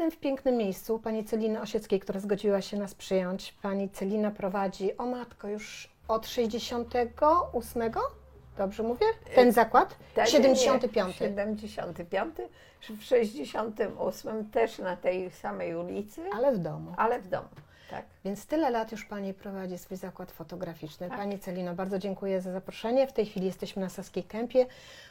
[0.00, 3.52] Jestem w pięknym miejscu pani Celiny Osieckiej, która zgodziła się nas przyjąć.
[3.62, 7.82] Pani Celina prowadzi, o matko, już od 68,
[8.58, 9.06] dobrze mówię?
[9.34, 9.96] Ten zakład?
[10.14, 11.06] Ten- 75.
[11.06, 12.34] Nie, 75.
[12.98, 16.94] W 68 też na tej samej ulicy, Ale w domu.
[16.96, 17.48] ale w domu.
[17.90, 18.04] Tak.
[18.24, 21.08] Więc tyle lat już Pani prowadzi swój zakład fotograficzny.
[21.08, 21.18] Tak.
[21.18, 23.06] Pani Celino, bardzo dziękuję za zaproszenie.
[23.06, 24.66] W tej chwili jesteśmy na Saskiej Kępie,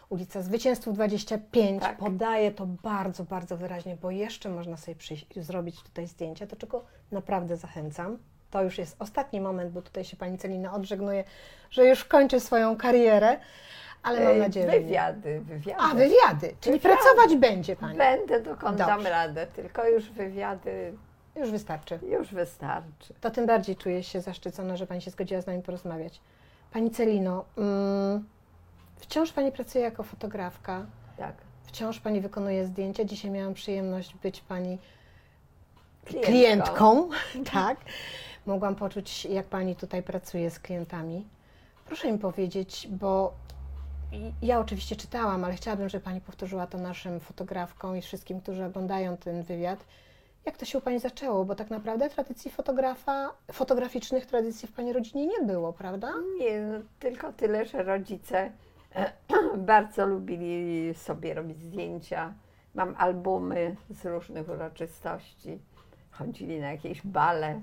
[0.09, 1.81] ulica Zwycięstwa 25.
[1.81, 1.97] Tak.
[1.97, 6.85] Podaję to bardzo, bardzo wyraźnie, bo jeszcze można sobie przyjść, zrobić tutaj zdjęcia, do czego
[7.11, 8.17] naprawdę zachęcam.
[8.51, 11.23] To już jest ostatni moment, bo tutaj się Pani Celina odżegnuje,
[11.71, 13.37] że już kończy swoją karierę,
[14.03, 14.65] ale mam nadzieję.
[14.71, 15.81] Wywiady, wywiady.
[15.81, 16.97] A, wywiady, czyli Wywiady.
[16.97, 17.97] pracować będzie Pani.
[17.97, 19.09] Będę dokąd dam Dobrze.
[19.09, 20.93] radę, tylko już wywiady
[21.35, 21.99] Już wystarczy.
[22.11, 23.13] już wystarczy.
[23.21, 26.21] to tym bardziej czuję się zaszczycona, że Pani się zgodziła z nami porozmawiać.
[26.73, 28.25] Pani Celino, mm,
[28.95, 30.85] wciąż Pani pracuje jako fotografka,
[31.17, 31.35] Tak.
[31.63, 33.05] wciąż Pani wykonuje zdjęcia.
[33.05, 34.77] Dzisiaj miałam przyjemność być Pani
[36.05, 36.31] Klientką.
[36.31, 37.09] klientką,
[37.53, 37.77] tak.
[38.45, 41.27] Mogłam poczuć, jak Pani tutaj pracuje z klientami.
[41.85, 43.33] Proszę mi powiedzieć, bo
[44.41, 49.17] ja oczywiście czytałam, ale chciałabym, żeby Pani powtórzyła to naszym fotografkom i wszystkim, którzy oglądają
[49.17, 49.79] ten wywiad.
[50.45, 51.45] Jak to się u Pani zaczęło?
[51.45, 56.13] Bo tak naprawdę tradycji fotografa, fotograficznych tradycji w Pani rodzinie nie było, prawda?
[56.39, 58.51] Nie, no, tylko tyle, że rodzice
[59.57, 62.33] bardzo lubili sobie robić zdjęcia.
[62.75, 65.59] Mam albumy z różnych uroczystości.
[66.11, 67.61] Chodzili na jakieś bale.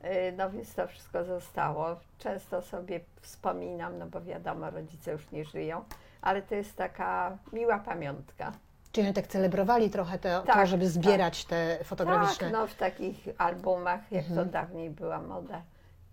[0.00, 1.96] E, No więc to wszystko zostało.
[2.18, 5.84] Często sobie wspominam, no bo wiadomo, rodzice już nie żyją,
[6.22, 8.52] ale to jest taka miła pamiątka.
[8.92, 12.50] Czyli oni tak celebrowali trochę to, to Tak, żeby zbierać te fotograficzne.
[12.50, 14.46] Tak, no w takich albumach, jak Mhm.
[14.46, 15.62] to dawniej była moda,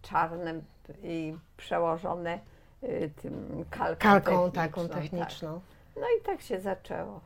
[0.01, 0.63] czarnym
[1.03, 2.39] i przełożone
[2.83, 5.53] y, tym kalką, Kalką techniczną, taką techniczną.
[5.53, 6.01] Tak.
[6.03, 7.21] No i tak się zaczęło.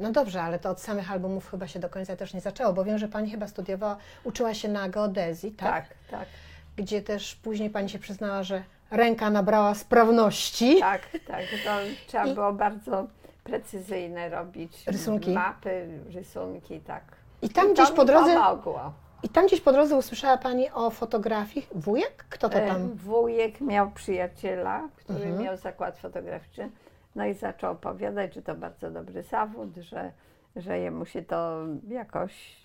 [0.00, 2.84] No dobrze, ale to od samych albumów chyba się do końca też nie zaczęło, bo
[2.84, 5.88] wiem, że Pani chyba studiowała, uczyła się na geodezji, tak?
[5.88, 6.28] Tak, tak,
[6.76, 10.80] Gdzie też później Pani się przyznała, że ręka nabrała sprawności.
[10.80, 11.40] tak, tak.
[11.64, 11.70] To
[12.06, 13.06] trzeba I- było bardzo
[13.44, 14.86] precyzyjne robić.
[14.86, 15.30] Rysunki.
[15.34, 17.04] Mapy, rysunki, tak.
[17.42, 18.92] I tam I gdzieś po drodze, pomogło.
[19.22, 21.66] i tam gdzieś po drodze usłyszała Pani o fotografii.
[21.74, 22.24] Wujek?
[22.30, 22.90] Kto to E, tam?
[22.94, 25.42] Wujek miał przyjaciela, który Mhm.
[25.42, 26.70] miał zakład fotograficzny,
[27.14, 30.12] no i zaczął opowiadać, że to bardzo dobry zawód, że,
[30.56, 32.56] że jemu się to jakoś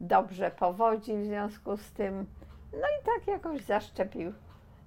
[0.00, 2.26] dobrze powodzi w związku z tym.
[2.72, 4.32] No i tak jakoś zaszczepił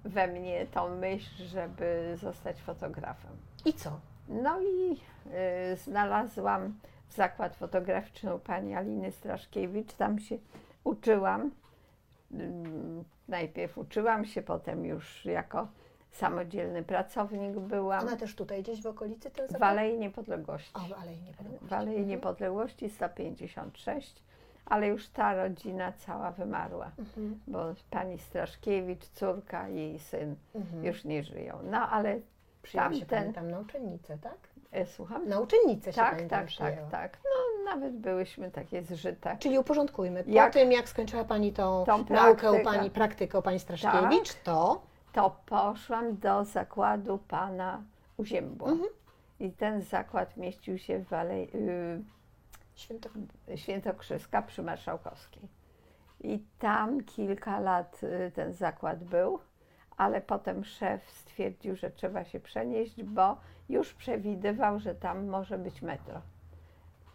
[0.04, 3.30] we mnie tą myśl, żeby zostać fotografem.
[3.64, 3.90] I co?
[4.28, 4.92] No i
[5.72, 6.74] y, znalazłam
[7.10, 9.92] zakład fotograficzny u pani Aliny Straszkiewicz.
[9.92, 10.38] Tam się
[10.84, 11.50] uczyłam.
[12.34, 15.68] Ym, Najpierw uczyłam się, potem już jako
[16.12, 19.62] samodzielny pracownik byłam Ona też tutaj gdzieś w okolicy ten w?
[19.62, 20.70] Alei Niepodległości.
[20.74, 21.66] O, w Alei Niepodległości.
[21.68, 22.08] W Alei Mhm.
[22.08, 24.22] Niepodległości 156,
[24.66, 27.40] ale już ta rodzina cała wymarła, Mhm.
[27.46, 27.58] bo
[27.90, 30.84] pani Straszkiewicz, córka i jej syn Mhm.
[30.84, 31.58] już nie żyją.
[31.70, 32.20] No ale
[32.66, 34.38] Przyjęła się Pani tamten- tam na uczennicę, tak?
[34.72, 35.28] e, słucham?
[35.28, 36.90] Na uczennicę się Tak, Pani tak, tak, przyjęła.
[36.90, 37.18] tak.
[37.24, 39.36] No nawet byłyśmy takie zżyte.
[39.38, 40.24] Czyli uporządkujmy.
[40.24, 42.64] Po Jak- tym, jak skończyła Pani tą, Tą naukę u.
[42.64, 44.82] Pani, praktykę u Pani Straszkiewicz, to
[45.12, 47.82] To poszłam do zakładu pana
[48.16, 48.68] Uziębła.
[48.70, 48.88] Mhm.
[49.40, 51.48] I ten zakład mieścił się w Alei,
[52.74, 53.08] święto...
[53.48, 55.48] y, Świętokrzyska przy Marszałkowskiej.
[56.20, 59.38] I tam kilka lat y, ten zakład był,
[59.96, 63.36] ale potem szef stwierdził, że trzeba się przenieść, bo
[63.68, 66.20] już przewidywał, że tam może być metro.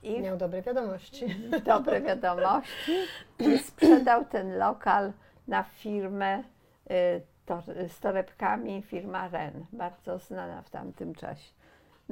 [0.03, 1.25] I miał dobre wiadomości.
[1.65, 2.91] dobre wiadomości
[3.39, 5.13] i sprzedał ten lokal
[5.47, 6.43] na firmę y,
[7.45, 11.53] to, z torebkami, firma Ren, bardzo znana w tamtym czasie.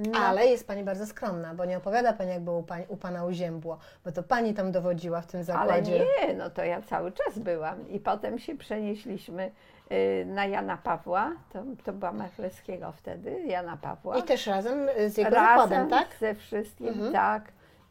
[0.08, 3.78] No, Ale jest Pani bardzo skromna, bo nie opowiada Pani, jak było u, Pana Uziębło,
[4.06, 6.00] bo to Pani tam dowodziła w tym ale zakładzie.
[6.28, 9.52] nie, no to ja cały czas byłam i potem się przenieśliśmy
[9.92, 14.18] y, na Jana Pawła, to, to była Machleskiego wtedy, Jana Pawła.
[14.18, 16.08] I też razem z jego Razem zakładem, tak?
[16.20, 17.14] ze wszystkim, Mhm.
[17.14, 17.44] tak.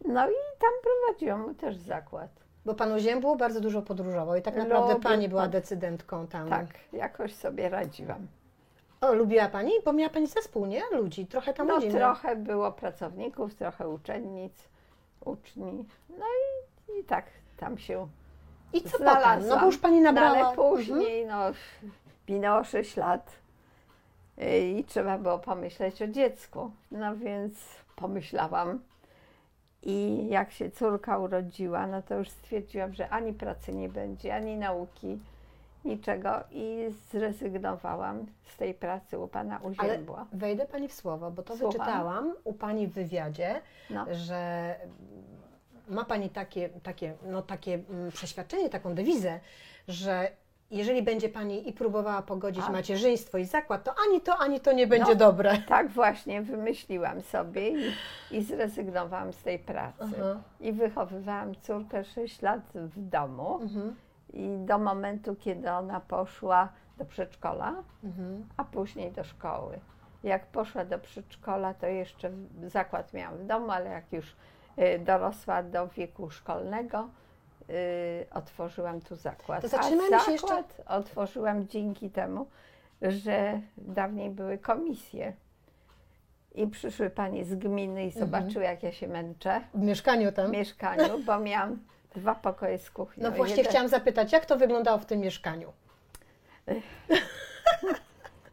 [0.05, 2.31] No i tam prowadziłam też zakład.
[2.65, 6.49] Bo Pan Uziębło bardzo dużo podróżował i tak naprawdę Lubię Pani była pan- decydentką tam.
[6.49, 8.27] Tak, jakoś sobie radziłam.
[9.01, 9.73] O, lubiła Pani?
[9.85, 10.83] Bo miała Pani zespół, nie?
[10.93, 11.99] Ludzi, trochę tam No ludzi miała.
[12.15, 14.53] trochę było pracowników, trochę uczennic,
[15.25, 15.85] uczni.
[16.09, 17.25] No i, i tak
[17.57, 18.09] tam się
[18.73, 19.47] I co potem?
[19.49, 20.47] No bo już Pani No, nabrała...
[20.47, 21.41] ale później, no,
[22.29, 23.31] minęło 6 lat
[24.43, 26.71] y, i trzeba było pomyśleć o dziecku.
[26.91, 27.55] No więc
[27.97, 28.81] pomyślałam
[29.83, 34.57] i jak się córka urodziła, no to już stwierdziłam, że ani pracy nie będzie, ani
[34.57, 35.19] nauki,
[35.85, 40.27] niczego i zrezygnowałam z tej pracy u pana Ale Uziębła.
[40.33, 41.73] wejdę Pani w słowo, bo to Słucham.
[41.73, 43.61] wyczytałam u Pani w wywiadzie,
[43.91, 44.07] No.
[44.11, 44.75] że
[45.89, 49.41] ma Pani takie, takie, no, takie mm, przeświadczenie, taką dewizę,
[49.89, 50.31] że
[50.71, 52.73] jeżeli będzie Pani i próbowała pogodzić A.
[52.73, 55.19] macierzyństwo i zakład, to ani to, ani to nie będzie No.
[55.19, 55.59] dobre.
[55.69, 57.93] Tak właśnie wymyśliłam sobie i,
[58.31, 59.97] i zrezygnowałam z tej pracy.
[60.01, 60.41] Aha.
[60.61, 63.97] I wychowywałam córkę 6 lat w domu Mhm.
[64.33, 68.47] I do momentu, kiedy ona poszła do przedszkola, Mhm.
[68.57, 69.79] a później do szkoły.
[70.25, 74.37] Jak poszła do przedszkola, to jeszcze w- zakład miałam w domu, ale jak już
[74.79, 77.09] y, dorosła do wieku szkolnego,
[77.71, 79.63] y, otworzyłam tu zakład.
[79.63, 82.47] To zatrzymajmy a się jeszcze- zakład otworzyłam dzięki temu,
[83.03, 85.33] że dawniej były komisje.
[86.55, 88.27] I przyszły panie z gminy i Mhm.
[88.27, 90.51] zobaczyły, jak ja się męczę W mieszkaniu w tam.
[90.51, 91.79] mieszkaniu, bo miałam
[92.19, 93.23] dwa pokoje z kuchnią.
[93.23, 95.73] No właśnie Jeden- chciałam zapytać, jak to wyglądało w tym mieszkaniu?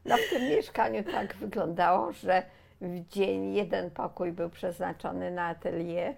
[0.06, 2.44] No w tym mieszkaniu tak wyglądało, że
[2.82, 6.14] w dzień jeden pokój był przeznaczony na atelier,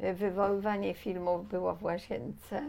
[0.00, 2.62] wywoływanie filmów było w łazience,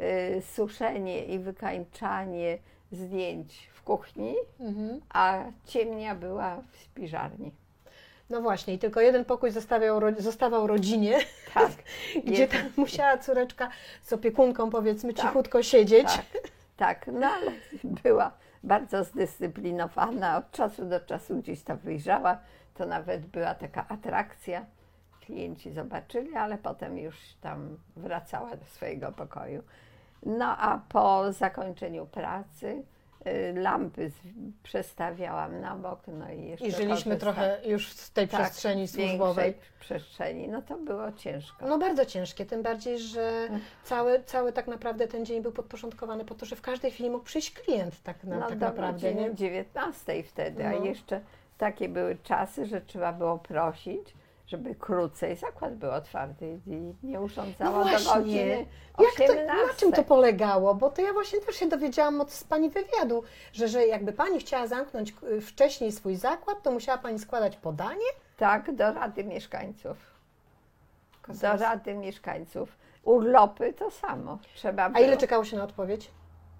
[0.00, 2.58] y, suszenie i wykańczanie
[2.92, 5.00] zdjęć w kuchni, Mhm.
[5.14, 7.52] a ciemnia była w spiżarni.
[8.32, 11.18] No właśnie, i tylko jeden pokój zostawiał, zostawał rodzinie,
[11.54, 11.70] Tak,
[12.26, 13.70] gdzie tam musiała córeczka
[14.02, 16.06] z opiekunką, powiedzmy, Tak, cichutko siedzieć.
[16.06, 16.26] tak,
[16.76, 17.50] tak, no ale
[17.84, 18.32] była
[18.62, 22.38] bardzo zdyscyplinowana, od czasu do czasu gdzieś tam wyjrzała,
[22.74, 24.66] to nawet była taka atrakcja.
[25.20, 29.62] Klienci zobaczyli, ale potem już tam wracała do swojego pokoju.
[30.22, 32.82] No a po zakończeniu pracy
[33.54, 34.14] lampy z,
[34.62, 38.90] przestawiałam na bok, no i jeszcze I żyliśmy trochę już z tej tak, przestrzeni w
[38.90, 39.54] służbowej.
[39.80, 41.66] przestrzeni, no to było ciężko.
[41.66, 43.48] No bardzo ciężkie, tym bardziej, że
[43.84, 47.24] cały, cały tak naprawdę ten dzień był podporządkowany po to, że w każdej chwili mógł
[47.24, 49.12] przyjść klient tak, na, no tak do naprawdę.
[49.12, 50.84] Godziny 19 wtedy, a No.
[50.84, 51.20] jeszcze
[51.58, 54.14] takie były czasy, że trzeba było prosić,
[54.52, 58.66] żeby krócej zakład był otwarty i nie No urządzała do właśnie, godziny
[58.98, 59.46] jak to, 18.
[59.46, 60.74] na czym to polegało?
[60.74, 63.22] Bo to ja właśnie też się dowiedziałam od z Pani wywiadu,
[63.52, 68.04] że, że jakby Pani chciała zamknąć wcześniej swój zakład, to musiała Pani składać podanie?
[68.36, 69.96] Tak, do Rady Mieszkańców.
[71.28, 71.56] Do.
[71.56, 72.76] Rady Mieszkańców.
[73.02, 74.38] Urlopy to samo.
[74.54, 76.10] Trzeba A ile czekało się na odpowiedź?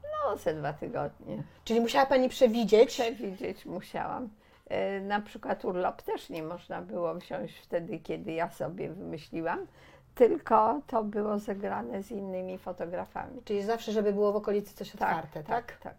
[0.02, 1.42] No, ze dwa tygodnie.
[1.64, 4.28] Czyli musiała Pani przewidzieć, Przewidzieć musiałam.
[4.70, 9.66] E, Na przykład urlop też nie można było wziąć wtedy, kiedy ja sobie wymyśliłam,
[10.14, 13.42] tylko to było zegrane z innymi fotografami.
[13.44, 15.66] czyli zawsze, żeby było w okolicy coś otwarte, tak?
[15.66, 15.94] tak, tak.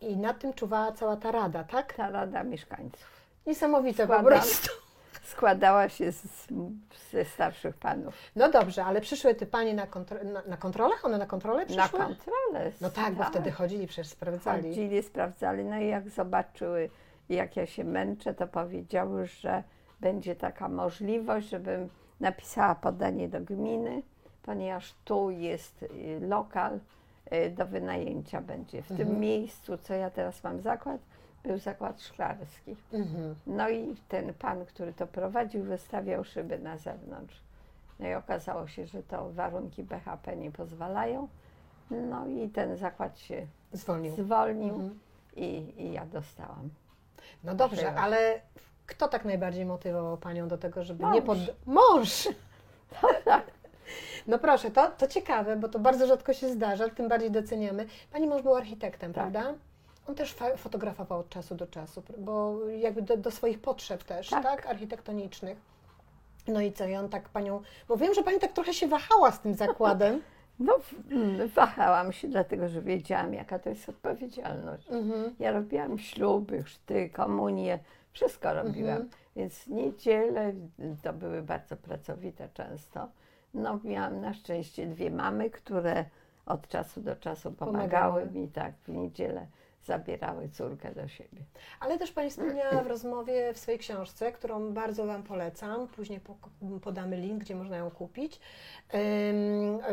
[0.00, 1.92] I nad tym czuwała cała ta rada, tak?
[1.92, 4.24] Ta Rada Mieszkańców Niesamowite po Składam.
[4.26, 4.68] prostu.
[5.24, 6.26] składała się z,
[7.12, 8.14] ze starszych panów.
[8.36, 10.94] No dobrze, ale przyszły te Panie na, kontro- na, na kontrolę?
[11.02, 11.98] One na kontrolę Na przyszły?
[11.98, 12.72] kontrolę.
[12.80, 14.62] No tak, bo wtedy chodzili, przecież sprawdzali.
[14.68, 16.90] Chodzili, sprawdzali, no i jak zobaczyły,
[17.28, 19.62] jak ja się męczę, to powiedziały, że
[20.00, 21.88] będzie taka możliwość, żebym
[22.20, 24.02] napisała podanie do gminy,
[24.42, 25.88] ponieważ tu jest y,
[26.20, 26.80] lokal
[27.32, 28.82] y, do wynajęcia będzie.
[28.82, 29.08] W Mhm.
[29.08, 31.00] tym miejscu, co ja teraz mam zakład,
[31.44, 32.76] był zakład szklarski.
[32.92, 33.34] Mhm.
[33.46, 37.42] No i ten pan, który to prowadził, wystawiał szyby na zewnątrz.
[38.00, 41.28] No i okazało się, że to warunki BHP nie pozwalają.
[41.90, 44.12] No i ten zakład się Zwolnił.
[44.16, 44.98] zwolnił Mhm.
[45.36, 46.70] i, i ja dostałam.
[47.44, 48.40] No dobrze, ale
[48.86, 51.14] kto tak najbardziej motywował Panią do tego, żeby Mąż.
[51.14, 51.38] nie pod...
[51.66, 52.28] Mąż!
[54.26, 57.86] No proszę, to, to ciekawe, bo to bardzo rzadko się zdarza, tym bardziej doceniamy.
[58.12, 59.22] Pani mąż był architektem, Tak.
[59.22, 59.54] prawda?
[60.08, 64.42] On też fotografował od czasu do czasu, bo jakby do, do swoich potrzeb też, tak.
[64.42, 64.66] Tak.
[64.66, 65.58] Architektonicznych.
[66.48, 67.62] No i co, i on tak Panią...
[67.88, 70.22] Bo wiem, że Pani tak trochę się wahała z tym zakładem.
[70.60, 70.78] No,
[71.10, 74.90] mm, wahałam się, dlatego że wiedziałam, jaka to jest odpowiedzialność.
[74.90, 75.34] Mhm.
[75.38, 77.78] Ja robiłam śluby, chrzty, komunie,
[78.12, 78.90] wszystko robiłam.
[79.02, 79.08] Mhm.
[79.36, 80.52] Więc niedziele
[81.02, 83.08] to były bardzo pracowite często.
[83.54, 86.04] No, miałam na szczęście dwie mamy, które
[86.46, 88.40] od czasu do czasu pomagały Pomagały.
[88.40, 89.46] mi, tak, w niedzielę
[89.92, 91.42] zabierały córkę do siebie.
[91.80, 96.36] Ale też Pani wspomniała w rozmowie w swojej książce, którą bardzo Wam polecam, później po-
[96.82, 98.40] podamy link, gdzie można ją kupić.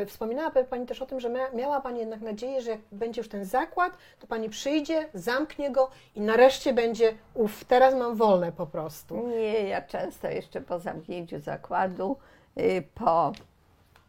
[0.07, 3.29] Wspominała Pani też o tym, że mia- miała Pani jednak nadzieję, że jak będzie już
[3.29, 8.65] ten zakład, to Pani przyjdzie, zamknie go i nareszcie będzie, uff, teraz mam wolne po
[8.67, 9.27] prostu.
[9.27, 12.17] Nie, ja często jeszcze po zamknięciu zakładu,
[12.59, 13.31] y, po,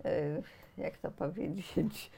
[0.06, 0.42] y,
[0.78, 2.10] jak to powiedzieć,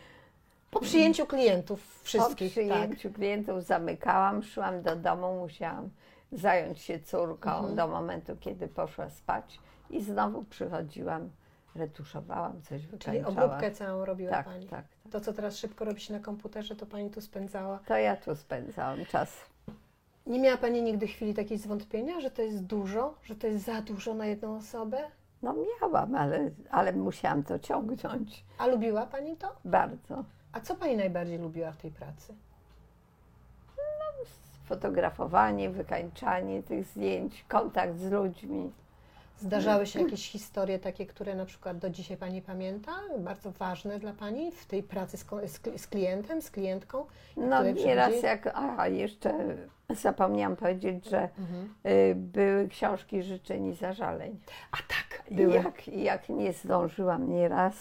[0.71, 2.65] Po przyjęciu klientów po wszystkich, tak.
[2.65, 5.91] przyjęciu klientów zamykałam, szłam do domu, musiałam
[6.33, 7.75] zająć się córką Mhm.
[7.77, 9.59] do momentu, kiedy poszła spać
[9.91, 11.31] i znowu przychodziłam,
[11.75, 13.39] retuszowałam, coś Czyli wykańczałam.
[13.39, 14.67] obróbkę całą robiła tak, Pani.
[14.67, 15.13] tak, tak.
[15.13, 17.79] To, co teraz szybko robi się na komputerze, to Pani tu spędzała.
[17.87, 19.33] To ja tu spędzałam czas.
[20.27, 23.83] Nie miała Pani nigdy chwili takiej zwątpienia, że to jest dużo, że to jest za
[23.83, 24.99] dużo na jedną osobę?
[25.43, 29.57] No miałam, ale, ale musiałam to ciągnąć A lubiła Pani to?
[29.65, 30.25] bardzo.
[30.53, 32.35] A co Pani najbardziej lubiła w tej pracy?
[34.65, 38.73] Fotografowanie, wykańczanie tych zdjęć, kontakt z ludźmi.
[39.41, 44.13] Zdarzały się jakieś historie takie, które na przykład do dzisiaj Pani pamięta, bardzo ważne dla
[44.13, 47.07] Pani w tej pracy z, z, kli- z klientem, z klientką?
[47.37, 48.47] No nieraz przychodzi- jak,
[48.79, 49.35] a jeszcze
[49.91, 51.75] zapomniałam powiedzieć, że Mhm.
[51.87, 54.41] y, były książki życzeń i zażaleń.
[54.73, 55.55] A tak, były.
[55.55, 57.75] Jak, jak nie zdążyłam nieraz,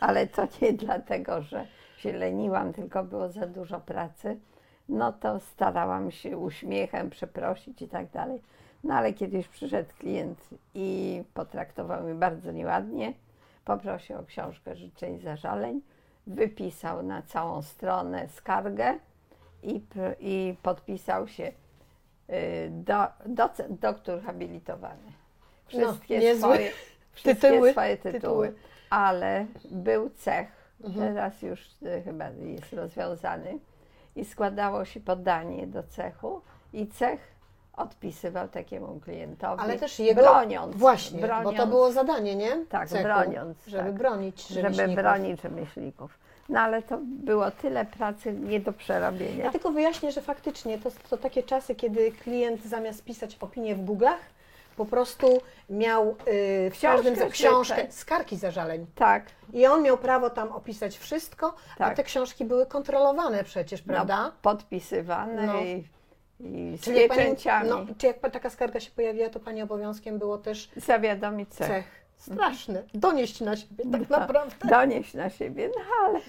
[0.00, 1.66] ale to nie dlatego, że
[2.02, 4.36] się leniłam, tylko było za dużo pracy,
[4.88, 8.42] no to starałam się uśmiechem przeprosić i tak dalej.
[8.84, 13.12] No ale kiedyś przyszedł klient i potraktował mnie bardzo nieładnie,
[13.64, 15.80] poprosił o książkę życzeń i zażaleń,
[16.26, 18.98] wypisał na całą stronę skargę
[19.62, 19.82] i,
[20.20, 21.52] i podpisał się
[22.30, 25.12] y, do, docent, doktor habilitowany.
[25.66, 26.70] Wszystkie niezłe swoje,
[27.12, 28.54] wszystkie tytuły, swoje tytuły, tytuły.
[28.90, 31.14] ale był cech, Mhm.
[31.14, 33.58] teraz już y, chyba jest rozwiązany
[34.16, 36.40] i składało się podanie do cechu
[36.72, 37.32] i cech
[37.76, 40.22] odpisywał takiemu klientowi, Ale też jego...
[40.22, 42.64] broniąc, Właśnie, broniąc, bo to było zadanie, nie?
[42.68, 43.94] Tak, Cechu, broniąc, Żeby tak.
[43.94, 44.96] bronić żeby rzemieślników.
[45.02, 46.18] bronić rzemieślników.
[46.48, 49.44] No ale to było tyle pracy nie do przerobienia.
[49.44, 53.84] Ja tylko wyjaśnię, że faktycznie to, to takie czasy, kiedy klient zamiast pisać opinię w
[53.84, 54.18] Google'ach,
[54.76, 58.86] po prostu miał yy, w każdym za- książkę, skargi zażaleń.
[58.94, 61.96] Tak, I on miał prawo tam opisać wszystko, a Tak.
[61.96, 64.22] te książki były kontrolowane przecież, prawda?
[64.22, 65.60] no, podpisywane No.
[65.60, 65.84] i,
[66.40, 67.36] i z Czyli pani,
[67.68, 71.68] no, czy jak taka skarga się pojawiła, to Pani obowiązkiem było też Zawiadomić cech.
[71.68, 72.02] cech.
[72.16, 72.82] Straszny.
[72.94, 74.18] Donieść na siebie, tak No.
[74.18, 74.68] naprawdę.
[74.68, 76.20] Donieść na siebie, no ale,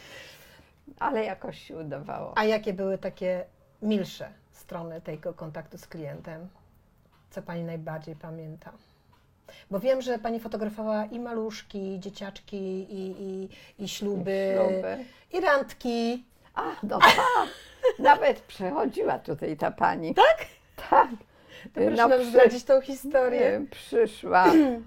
[1.00, 2.34] ale jakoś się udawało.
[2.38, 3.46] A jakie były takie
[3.82, 6.48] milsze strony tego kontaktu z klientem?
[7.34, 8.72] Co Pani najbardziej pamięta?
[9.72, 12.58] Bo wiem, że Pani fotografowała i maluszki, i dzieciaczki,
[12.94, 13.50] i, i,
[13.84, 14.98] i śluby, Śluby.
[15.34, 16.24] i randki.
[16.56, 17.16] A, no tak.
[18.00, 20.14] Nawet przechodziła tutaj ta pani.
[20.16, 20.38] Tak?
[20.90, 21.10] Tak.
[21.64, 23.48] To proszę No, nam zdradzić tą historię.
[23.48, 24.46] E, Przyszła,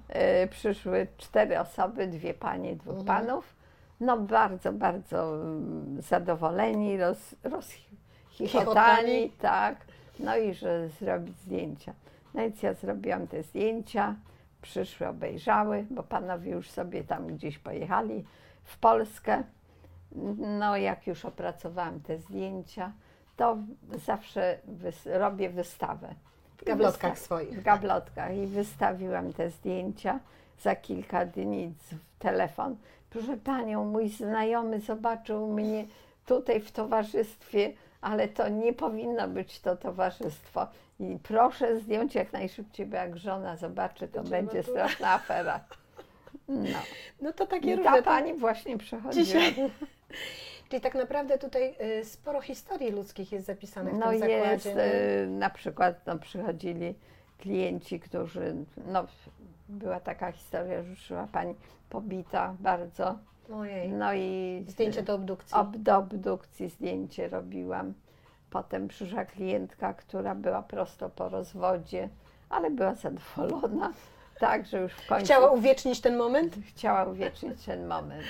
[0.09, 3.07] e, przyszły cztery osoby, dwie panie, dwóch Mhm.
[3.07, 3.55] panów.
[4.00, 7.50] No bardzo, bardzo mm, zadowoleni, roz, Chichotani.
[7.50, 9.76] rozchichotani, tak.
[10.21, 11.93] No i że zrobić zdjęcia.
[12.37, 14.14] No więc ja zrobiłam te zdjęcia,
[14.62, 18.25] przyszły, obejrzały, bo panowie już sobie tam gdzieś pojechali
[18.64, 19.43] w Polskę.
[20.37, 22.93] No jak już opracowałam te zdjęcia,
[23.37, 23.57] to
[24.07, 26.14] zawsze wys- robię wystawę.
[26.57, 27.61] W gablotkach Wysta- swoich.
[27.61, 30.21] w gablotkach i wystawiłam te zdjęcia.
[30.61, 31.75] Za kilka dni
[32.19, 32.76] telefon.
[33.11, 35.85] Proszę panią, mój znajomy zobaczył mnie
[36.26, 40.66] tutaj w towarzystwie, ale to nie powinno być to towarzystwo.
[41.00, 44.73] I proszę zdjąć jak najszybciej, bo jak żona zobaczy, to Będzie będzie matura.
[44.88, 45.61] straszna afera.
[46.49, 46.79] No.
[47.21, 47.91] No to takie I różne.
[47.91, 49.25] ta to- pani właśnie przechodziła.
[49.25, 49.55] Dzisiaj.
[50.69, 54.75] Czyli tak naprawdę tutaj y, sporo historii ludzkich jest zapisanych w No tym jest, zakładzie.
[54.75, 54.95] nie?
[55.25, 56.95] y, na przykład no, przychodzili
[57.38, 58.55] klienci, którzy,
[58.87, 59.07] no
[59.69, 61.55] była taka historia, że przyszła pani
[61.91, 63.19] pobita bardzo,
[63.55, 63.88] Ojej.
[63.88, 65.57] no i Zdjęcie do obdukcji.
[65.57, 67.95] ob, do obdukcji zdjęcie robiłam.
[68.50, 72.09] Potem przyszła klientka, która była prosto po rozwodzie,
[72.49, 73.93] ale była zadowolona,
[74.41, 76.57] tak, że już w końcu Chciała uwiecznić ten moment?
[76.69, 78.25] chciała uwiecznić ten moment.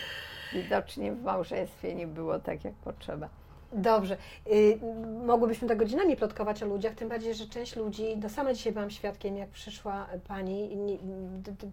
[0.53, 3.29] Widocznie w małżeństwie nie było tak, jak potrzeba.
[3.73, 4.17] Dobrze.
[4.53, 4.79] Y,
[5.27, 8.91] mogłybyśmy tak godzinami plotkować o ludziach, tym bardziej, że część ludzi, no sama dzisiaj byłam
[8.91, 10.99] świadkiem, jak przyszła pani, nie-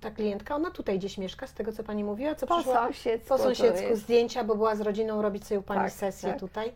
[0.01, 3.27] ta klientka, ona tutaj gdzieś mieszka, z tego co pani mówiła, co Po przyszła sąsiedzku.
[3.29, 6.39] po sąsiedzku zdjęcia, bo była z rodziną robić sobie u pani Tak, sesję tak.
[6.39, 6.71] tutaj,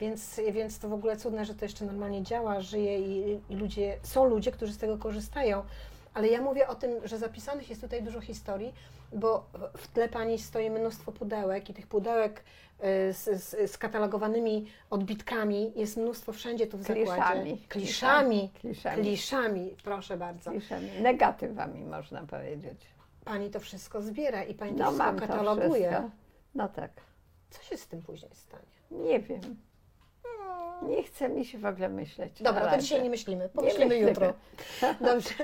[0.00, 3.96] więc, więc to w ogóle cudne, że to jeszcze normalnie działa, żyje i, i ludzie,
[4.02, 5.62] są ludzie, którzy z tego korzystają.
[6.14, 8.72] Ale ja mówię o tym, że zapisanych jest tutaj dużo historii,
[9.12, 15.72] bo w tle pani stoi mnóstwo pudełek i tych pudełek y, z, z skatalogowanymi odbitkami
[15.76, 17.04] jest mnóstwo wszędzie tu w zakładzie.
[17.06, 17.58] Kliszami.
[17.68, 18.50] Kliszami.
[18.60, 19.02] Kliszami.
[19.02, 20.50] Kliszami, proszę bardzo.
[20.50, 22.80] Kliszami, negatywami można powiedzieć.
[23.24, 25.88] Pani to wszystko zbiera i pani to No wszystko mam to kataloguje.
[25.90, 26.10] wszystko.
[26.54, 26.90] No tak,
[27.50, 28.62] Co się z tym później stanie?
[28.90, 29.40] nie wiem.
[30.82, 32.42] Nie chce mi się w ogóle myśleć.
[32.42, 34.08] Dobra, to dzisiaj nie myślimy, pomyślimy myślimy.
[34.10, 34.32] jutro.
[35.12, 35.34] Dobrze,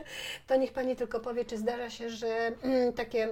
[0.47, 3.29] to niech Pani tylko powie, czy zdarza się, że mm, takie,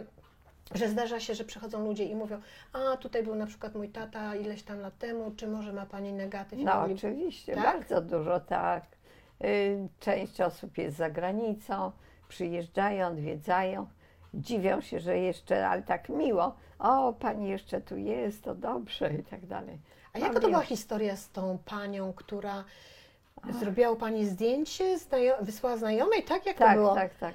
[0.74, 2.40] że zdarza się, że przychodzą ludzie i mówią,
[2.72, 6.12] a tutaj był na przykład mój tata ileś tam lat temu, czy może ma Pani
[6.12, 6.58] negatyw?
[6.58, 7.64] No mogli- oczywiście, Tak?
[7.64, 8.84] bardzo dużo, tak.
[9.44, 11.92] Y, Część osób jest za granicą,
[12.28, 13.86] przyjeżdżają, odwiedzają,
[14.34, 19.22] dziwią się, że jeszcze, ale tak miło, o, pani jeszcze tu jest, to dobrze i
[19.22, 19.78] tak dalej.
[20.12, 22.64] A jaka to była historia z tą Panią, która
[23.60, 26.46] zrobiła Pani zdjęcie, znajo- wysłała znajomej, tak?
[26.46, 26.94] Jak to Tak, było?
[26.94, 27.34] tak, tak.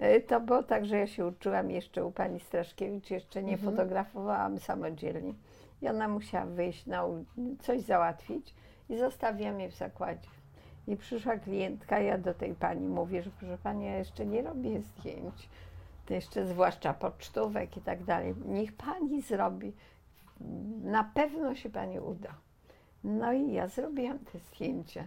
[0.00, 3.76] Y, To było tak, że ja się uczyłam jeszcze u pani Straszkiewicz, jeszcze nie Mhm.
[3.76, 5.34] fotografowałam samodzielnie.
[5.82, 7.04] I ona musiała wyjść na
[7.60, 8.54] coś załatwić
[8.88, 10.28] i zostawiłam je w zakładzie.
[10.88, 14.80] I przyszła klientka, ja do tej pani mówię, że proszę pani, ja jeszcze nie robię
[14.82, 15.48] zdjęć,
[16.06, 18.34] to jeszcze zwłaszcza pocztówek i tak dalej.
[18.46, 19.72] Niech pani zrobi,
[20.84, 22.34] na pewno się pani uda.
[23.04, 25.04] No i ja zrobiłam te zdjęcia.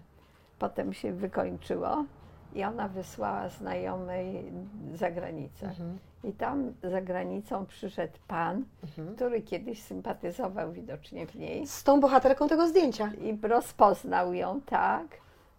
[0.59, 2.05] Potem się wykończyło
[2.55, 4.51] i ona wysłała znajomej
[4.93, 5.67] za granicę.
[5.67, 5.97] Mhm.
[6.23, 9.15] I tam za granicą przyszedł pan, Mhm.
[9.15, 13.11] który kiedyś sympatyzował widocznie w niej Z tą bohaterką tego zdjęcia.
[13.21, 15.07] i rozpoznał ją tak.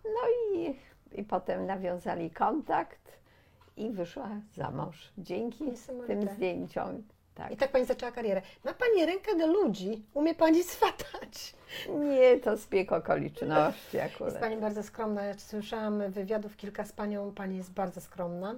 [0.04, 0.20] No
[0.58, 0.74] i,
[1.12, 3.12] i potem nawiązali kontakt
[3.76, 5.64] i wyszła za mąż dzięki
[6.06, 7.02] tym zdjęciom.
[7.34, 7.52] Tak.
[7.52, 8.42] I tak pani zaczęła karierę.
[8.64, 11.54] Ma pani rękę do ludzi, umie pani swatać.
[11.88, 14.38] Nie, to zbieg okoliczności Jest akurat.
[14.38, 15.22] pani bardzo skromna.
[15.24, 17.32] Ja słyszałam wywiadów kilka z panią.
[17.34, 18.54] Pani jest bardzo skromna,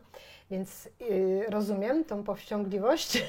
[0.50, 3.24] więc yy, rozumiem tą powściągliwość.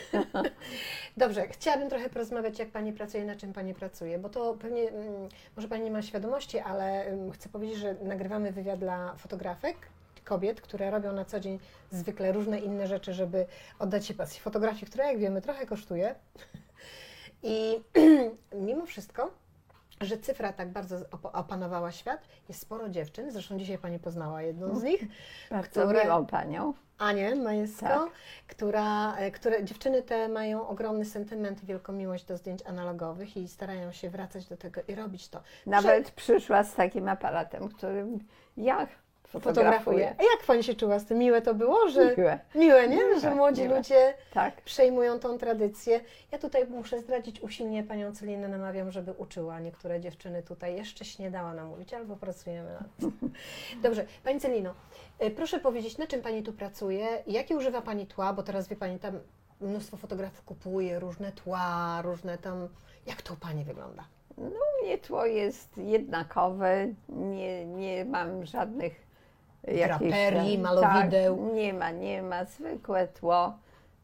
[1.17, 5.29] Dobrze, chciałabym trochę porozmawiać, jak pani pracuje, na czym pani pracuje, bo to pewnie, mm,
[5.55, 9.77] może pani nie ma świadomości, ale ym, chcę powiedzieć, że nagrywamy wywiad dla fotografek,
[10.25, 11.59] kobiet, które robią na co dzień
[11.91, 13.45] zwykle różne inne rzeczy, żeby
[13.79, 16.15] oddać się pasji fotografii, która jak wiemy trochę kosztuje.
[17.43, 17.83] I
[18.67, 19.31] mimo wszystko,
[20.01, 24.79] że cyfra tak bardzo op- opanowała świat, jest sporo dziewczyn, zresztą dzisiaj Pani poznała jedną
[24.79, 25.01] z nich,
[25.51, 26.73] Bardzo które- miłą panią.
[26.97, 28.09] Anię Majewską, Tak.
[28.47, 33.47] która, e, które dziewczyny te mają ogromny sentyment i wielką miłość do zdjęć analogowych i
[33.47, 35.41] starają się wracać do tego i robić to.
[35.65, 38.19] Nawet przyszła z takim aparatem, którym
[38.57, 38.87] ja
[39.39, 40.09] Fotografuję.
[40.19, 41.17] A jak Pani się czuła z tym?
[41.17, 42.15] Miłe to było, że...
[42.17, 42.39] Miłe.
[42.55, 42.95] Miłe, nie?
[42.95, 43.77] Miłe, Że młodzi miłe.
[43.77, 44.61] ludzie Tak.
[44.61, 46.01] przejmują tą tradycję.
[46.31, 49.59] Ja tutaj muszę zdradzić usilnie panią Celinę, namawiam, żeby uczyła.
[49.59, 53.31] Niektóre dziewczyny tutaj jeszcze się nie dała namówić, albo pracujemy nad tym.
[53.83, 54.73] Dobrze, pani Celino,
[55.23, 57.07] y, proszę powiedzieć, na czym pani tu pracuje?
[57.27, 58.33] Jakie używa pani tła?
[58.33, 59.19] Bo teraz wie pani, tam
[59.61, 62.67] mnóstwo fotografów kupuje różne tła, różne tam.
[63.07, 64.03] Jak to u pani wygląda?
[64.37, 64.51] U
[64.83, 69.04] mnie tło jest jednakowe, nie, nie mam żadnych
[69.67, 71.37] jakichś Draperii, malowideł.
[71.37, 73.53] Tak, nie ma, nie ma, zwykłe tło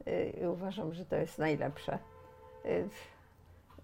[0.07, 1.97] y, i uważam, że to jest najlepsze.
[2.65, 2.89] Y,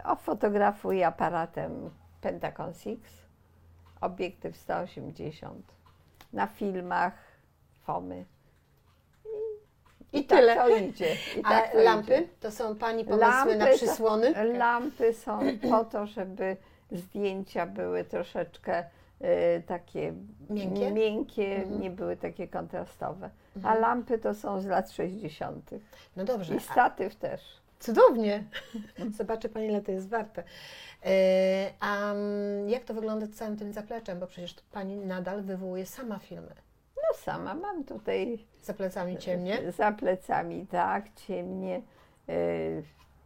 [0.04, 1.90] O, fotografuję aparatem
[2.22, 3.02] Pentacon 6,
[4.02, 5.74] obiektyw 180,
[6.34, 7.13] na filmach
[7.84, 8.26] FOMY.
[10.13, 10.56] I, tak tyle.
[10.56, 11.16] to idzie.
[11.38, 12.13] I A tak to lampy?
[12.16, 12.28] Idzie.
[12.40, 14.54] To są pani pomysły na to- przysłony?
[14.54, 16.58] Lampy są po to, żeby
[16.92, 18.84] zdjęcia były troszeczkę
[19.67, 20.13] takie
[20.49, 20.91] Miękkie?
[20.91, 21.82] miękkie, Mhm.
[21.82, 23.30] nie były takie kontrastowe.
[23.56, 23.82] A Mhm.
[23.82, 25.69] lampy to są z lat 60.
[26.15, 26.56] No dobrze.
[26.56, 27.41] I statyw też.
[27.80, 28.43] Cudownie.
[29.17, 30.43] Zobaczy Pani, ile to jest warte.
[31.06, 34.19] E, A mm, jak to wygląda z całym tym zapleczem?
[34.19, 36.56] Bo przecież Pani nadal wywołuje sama filmy.
[36.95, 39.71] No sama mam tutaj Za plecami ciemnie.
[39.71, 41.82] za plecami, tak, ciemnie,
[42.30, 42.84] y,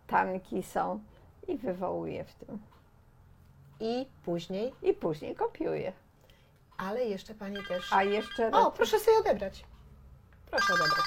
[0.07, 0.99] tanki są
[1.47, 2.59] i wywołuję w tym.
[3.81, 5.93] I później, I później kopiuję.
[6.77, 7.93] ale jeszcze Pani też...
[7.93, 9.63] A jeszcze O, proszę sobie odebrać.
[10.51, 11.05] Proszę odebrać.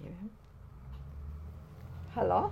[0.00, 0.28] Nie wiem.
[2.14, 2.50] Halo?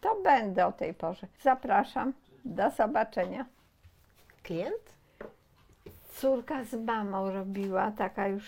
[0.00, 1.26] To będę o tej porze.
[1.42, 2.12] Zapraszam.
[2.44, 3.46] Do zobaczenia.
[4.42, 4.94] Klient?
[6.14, 8.44] Córka z mamą robiła, taka już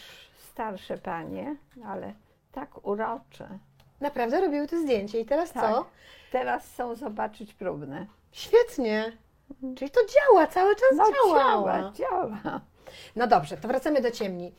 [0.52, 2.14] starsze panie, ale
[2.52, 3.48] tak urocze.
[4.00, 5.62] Naprawdę robiły to zdjęcie i teraz Tak.
[5.74, 5.86] co?
[6.32, 8.06] Teraz chcą zobaczyć próbne.
[8.32, 9.12] Świetnie.
[9.76, 11.38] Czyli to działa, cały czas No działa.
[11.42, 12.60] działa, działa.
[13.16, 14.52] No dobrze, to wracamy do ciemni.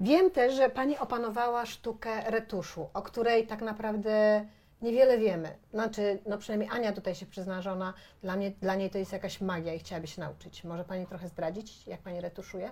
[0.00, 4.44] Wiem też, że Pani opanowała sztukę retuszu, o której tak naprawdę
[4.82, 5.56] niewiele wiemy.
[5.72, 9.12] Znaczy, no przynajmniej Ania tutaj się przyzna, że ona, dla, mnie, dla niej to jest
[9.12, 10.64] jakaś magia i chciałaby się nauczyć.
[10.64, 12.70] Może Pani trochę zdradzić, jak Pani retuszuje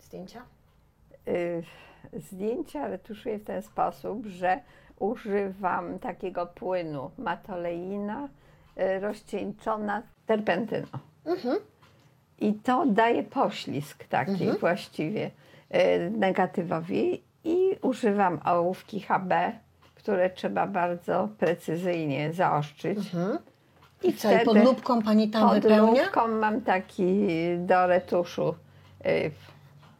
[0.00, 0.42] zdjęcia?
[1.28, 1.62] Y,
[2.12, 4.60] Zdjęcia retuszuję w ten sposób, że
[4.98, 8.28] używam takiego płynu matoleina
[8.78, 10.86] y, rozcieńczona terpentyną.
[11.26, 11.56] Mhm.
[12.40, 14.56] I to daje poślizg taki Mhm.
[14.58, 15.30] właściwie
[15.74, 19.32] y, negatywowi i używam ołówki HB,
[19.94, 22.98] które trzeba bardzo precyzyjnie zaostrzyć.
[22.98, 23.38] Mhm.
[24.02, 26.02] I I co, i pod lubką Pani tam pod wypełnia?
[26.02, 27.26] lubką mam taki
[27.58, 28.54] do retuszu,
[29.06, 29.30] y,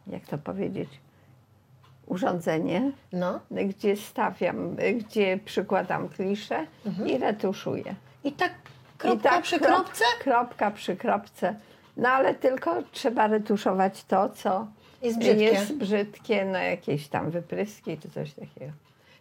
[0.07, 0.89] jak to powiedzieć,
[2.07, 3.39] urządzenie, No.
[3.51, 6.65] gdzie stawiam, gdzie przykładam kliszę
[7.05, 7.95] i retuszuję.
[8.23, 8.51] I tak
[8.99, 10.03] kropka tak przy krop- kropce?
[10.19, 11.55] Kropka przy kropce.
[11.97, 14.67] No ale tylko trzeba retuszować to, co
[15.01, 15.43] Jest brzydkie.
[15.43, 18.71] jest brzydkie, no jakieś tam wypryski czy coś takiego.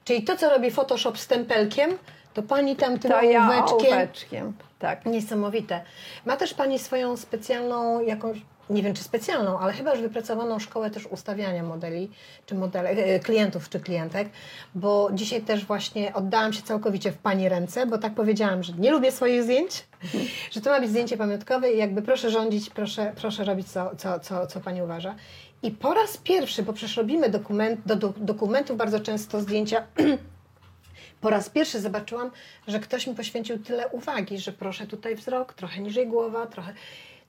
[0.05, 1.91] Czyli to, co robi Photoshop z tempelkiem,
[2.35, 3.93] to Pani tam tym To ja ołóweczkiem...
[3.93, 5.07] ołóweczkiem, tak.
[5.07, 5.81] Niesamowite.
[6.27, 8.39] Ma też Pani swoją specjalną jakąś
[8.71, 12.11] nie wiem czy specjalną, ale chyba już wypracowaną szkołę też ustawiania modeli,
[12.47, 14.29] czy modele, e, klientów, czy klientek,
[14.75, 18.91] bo dzisiaj też właśnie oddałam się całkowicie w Pani ręce, bo tak powiedziałam, że nie
[18.91, 19.87] lubię swoich zdjęć,
[20.53, 24.21] że to ma być zdjęcie pamiątkowe i jakby proszę rządzić, proszę, proszę robić co, co,
[24.21, 25.15] co, co Pani uważa.
[25.63, 29.87] I po raz pierwszy, bo przecież robimy dokument, do, do dokumentów bardzo często zdjęcia
[31.21, 32.31] po raz pierwszy zobaczyłam,
[32.69, 36.73] że ktoś mi poświęcił tyle uwagi, że proszę tutaj wzrok, trochę niżej głowa, trochę.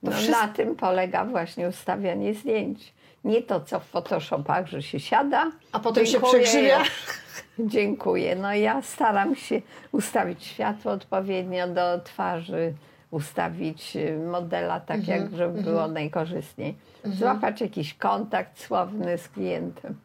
[0.04, 0.40] To No, wszystko...
[0.46, 2.92] Na tym polega właśnie ustawianie zdjęć.
[3.24, 5.50] Nie to, co w Photoshopach, że się siada.
[5.72, 6.78] A potem się dziękuję, przegrzewia.
[7.58, 8.36] Dziękuję.
[8.36, 12.74] No ja staram się ustawić światło odpowiednio do twarzy,
[13.10, 16.76] ustawić y, modela tak, Mhm, jak żeby było najkorzystniej.
[17.04, 19.96] Złapać jakiś kontakt słowny z klientem.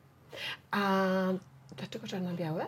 [0.71, 1.03] A
[1.77, 2.65] dlaczego czarno-białe?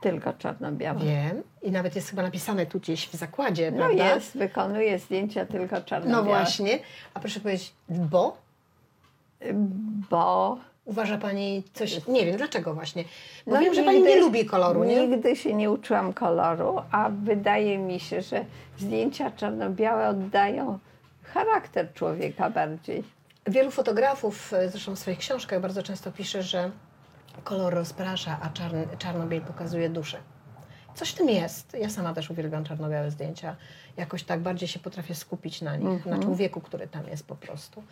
[0.00, 1.00] Tylko czarno-białe.
[1.04, 1.42] Wiem.
[1.62, 4.14] I nawet jest chyba napisane tu gdzieś w zakładzie, No prawda?
[4.14, 6.22] jest, wykonuję zdjęcia tylko czarno-białe.
[6.22, 6.78] No właśnie.
[7.14, 8.36] A proszę powiedzieć, bo
[10.10, 12.06] Bo uważa Pani coś.
[12.06, 13.04] Nie wiem dlaczego właśnie.
[13.46, 15.06] Bo No wiem, że Pani nigdy- nie lubi koloru, nie?
[15.08, 18.44] Nigdy się nie uczyłam koloru, a wydaje mi się, że
[18.78, 20.78] zdjęcia czarno-białe oddają
[21.24, 23.04] charakter człowieka bardziej.
[23.46, 26.70] Wielu fotografów, zresztą w swoich książkach bardzo często pisze, że
[27.44, 30.18] kolor rozprasza, a czarny, czarno-biel pokazuje duszę.
[30.94, 31.76] Coś w tym jest.
[31.80, 33.56] Ja sama też uwielbiam czarno-białe zdjęcia.
[33.96, 37.82] Jakoś tak bardziej się potrafię skupić na nich, na człowieku, który tam jest po prostu.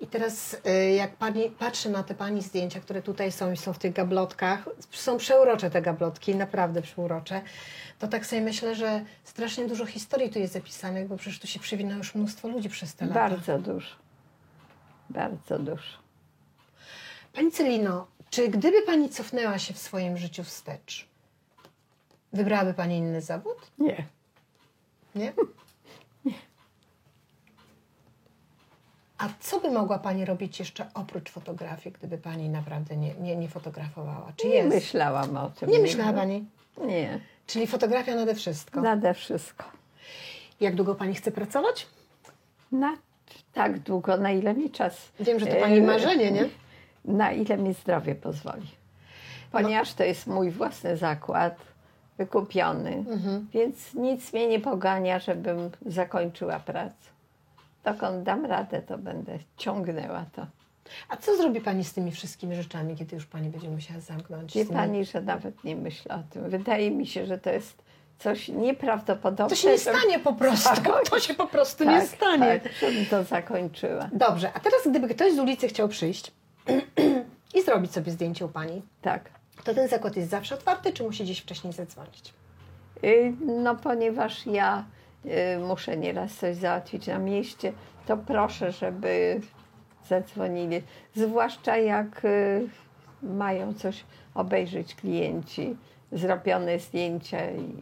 [0.00, 3.72] I teraz y, jak pani patrzy na te pani zdjęcia, które tutaj są i są
[3.72, 7.42] w tych gablotkach, są przeurocze te gablotki, naprawdę przeurocze,
[7.98, 11.60] to tak sobie myślę, że strasznie dużo historii tu jest zapisanych, bo przecież tu się
[11.60, 13.20] przewinęło już mnóstwo ludzi przez te lata.
[13.20, 13.94] Bardzo dużo.
[15.10, 16.04] Bardzo dużo.
[17.32, 21.08] Pani Celino, czy gdyby Pani cofnęła się w swoim życiu wstecz,
[22.32, 23.56] wybrałaby Pani inny zawód?
[23.78, 24.04] Nie.
[25.14, 25.32] Nie?
[29.18, 33.48] A co by mogła Pani robić jeszcze oprócz fotografii, gdyby Pani naprawdę nie, nie, nie
[33.48, 34.32] fotografowała?
[34.36, 34.68] Czy Nie jest?
[34.74, 35.70] myślałam o tym.
[35.70, 36.44] Nie myślała Pani?
[36.86, 37.20] Nie.
[37.46, 38.80] Czyli fotografia nade wszystko.
[38.80, 39.64] Nade wszystko.
[40.60, 41.86] Jak długo Pani chce pracować?
[42.72, 42.96] Na
[43.52, 45.12] tak długo, na ile mi czas.
[45.20, 46.48] Wiem, że to Pani e, marzenie, nie?
[47.04, 48.66] Na ile mi zdrowie pozwoli.
[49.52, 51.56] Ponieważ to jest mój własny zakład,
[52.18, 53.46] wykupiony, Mhm.
[53.52, 56.94] więc nic mnie nie pogania, żebym zakończyła pracę.
[57.84, 60.46] Dokąd dam radę, to będę ciągnęła to.
[61.08, 64.54] A co zrobi Pani z tymi wszystkimi rzeczami, kiedy już Pani będzie musiała zamknąć?
[64.54, 64.76] Wie tymi...
[64.76, 66.50] pani, że nawet nie myślę o tym.
[66.50, 67.82] Wydaje mi się, że to jest
[68.18, 69.48] coś nieprawdopodobnego.
[69.50, 70.70] To się nie stanie po prostu.
[71.10, 72.60] To się po prostu nie tak, stanie.
[72.60, 74.08] Tak, żebym to zakończyła.
[74.12, 76.32] Dobrze, a teraz gdyby ktoś z ulicy chciał przyjść
[77.54, 79.30] i zrobić sobie zdjęcie u Pani, Tak.
[79.64, 82.34] to ten zakład jest zawsze otwarty, czy musi gdzieś wcześniej zadzwonić?
[83.04, 84.84] Y, No, ponieważ ja
[85.24, 87.72] y, muszę nieraz coś załatwić na mieście,
[88.06, 89.40] to proszę, żeby
[90.08, 90.82] zadzwonili.
[91.14, 92.68] Zwłaszcza jak y,
[93.22, 95.76] mają coś obejrzeć klienci,
[96.12, 97.72] zrobione zdjęcia i,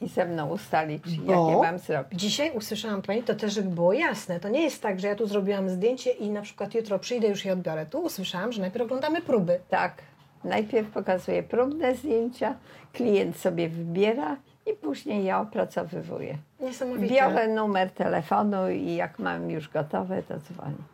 [0.00, 2.20] i ze mną ustalić, Bo jakie mam zrobić.
[2.20, 4.40] Dzisiaj usłyszałam Pani, to też żeby było jasne.
[4.40, 7.44] To nie jest tak, że ja tu zrobiłam zdjęcie i na przykład jutro przyjdę już
[7.44, 7.86] je odbiorę.
[7.86, 9.60] Tu usłyszałam, że najpierw oglądamy próby.
[9.68, 10.02] Tak.
[10.44, 12.54] Najpierw pokazuję próbne zdjęcia,
[12.92, 16.38] klient sobie wybiera i później ja opracowywuję.
[16.60, 17.14] Niesamowite.
[17.14, 20.93] Biorę numer telefonu i jak mam już gotowe, to dzwonię.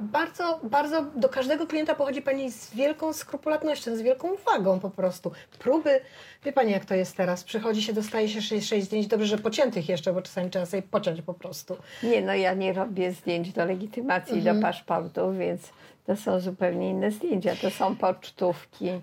[0.00, 5.32] Bardzo, bardzo do każdego klienta pochodzi Pani z wielką skrupulatnością, z wielką uwagą po prostu.
[5.58, 6.00] Próby,
[6.44, 9.38] wie Pani jak to jest teraz, przychodzi się, dostaje się 6, 6 zdjęć, dobrze, że
[9.38, 11.76] pociętych jeszcze, bo czasami trzeba sobie pociąć po prostu.
[12.02, 14.56] Nie, no ja nie robię zdjęć do legitymacji, Mhm.
[14.56, 15.60] do paszportu, więc
[16.06, 17.52] to są zupełnie inne zdjęcia.
[17.62, 19.00] To są pocztówki, y,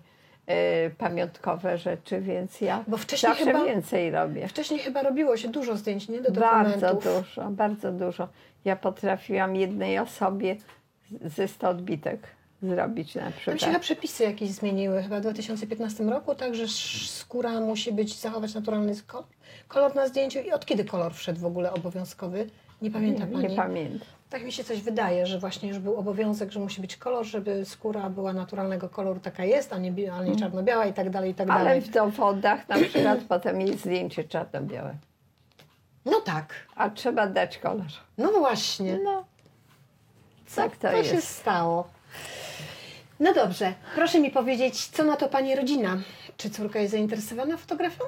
[0.98, 4.48] pamiątkowe rzeczy, więc ja Bo wcześniej zawsze chyba- więcej robię.
[4.48, 6.22] Wcześniej chyba robiło się dużo zdjęć, nie?
[6.22, 7.04] Do Bardzo dokumentów.
[7.26, 8.28] dużo, bardzo dużo.
[8.66, 10.56] Ja potrafiłam jednej osobie
[11.26, 12.20] ze 100 odbitek
[12.64, 13.60] zrobić na Tam się przykład.
[13.62, 18.54] chyba przepisy jakieś zmieniły, chyba w 2015 roku, tak, że sz- skóra musi być, zachować
[18.54, 18.94] naturalny
[19.68, 20.40] kolor, na zdjęciu.
[20.40, 22.50] I od kiedy kolor wszedł w ogóle obowiązkowy?
[22.82, 23.48] Nie pamięta nie, Pani?
[23.50, 24.08] nie pamiętam.
[24.30, 27.66] Tak mi się coś wydaje, że właśnie już był obowiązek, że musi być kolor, żeby
[27.66, 31.36] skóra była naturalnego koloru, taka jest, a nie, a nie czarno-biała i tak dalej, i
[31.36, 31.58] tak Mm.
[31.58, 31.82] Ale dalej.
[31.82, 34.96] w dowodach na przykład potem jest zdjęcie czarno-białe.
[36.06, 37.86] No tak, A trzeba dać kolor.
[38.18, 39.00] no właśnie.
[39.04, 39.26] No,
[40.48, 41.88] Co tak to to się stało?
[43.20, 45.98] No dobrze, proszę mi powiedzieć, co na to Pani rodzina?
[46.38, 48.04] Czy córka jest zainteresowana fotografią?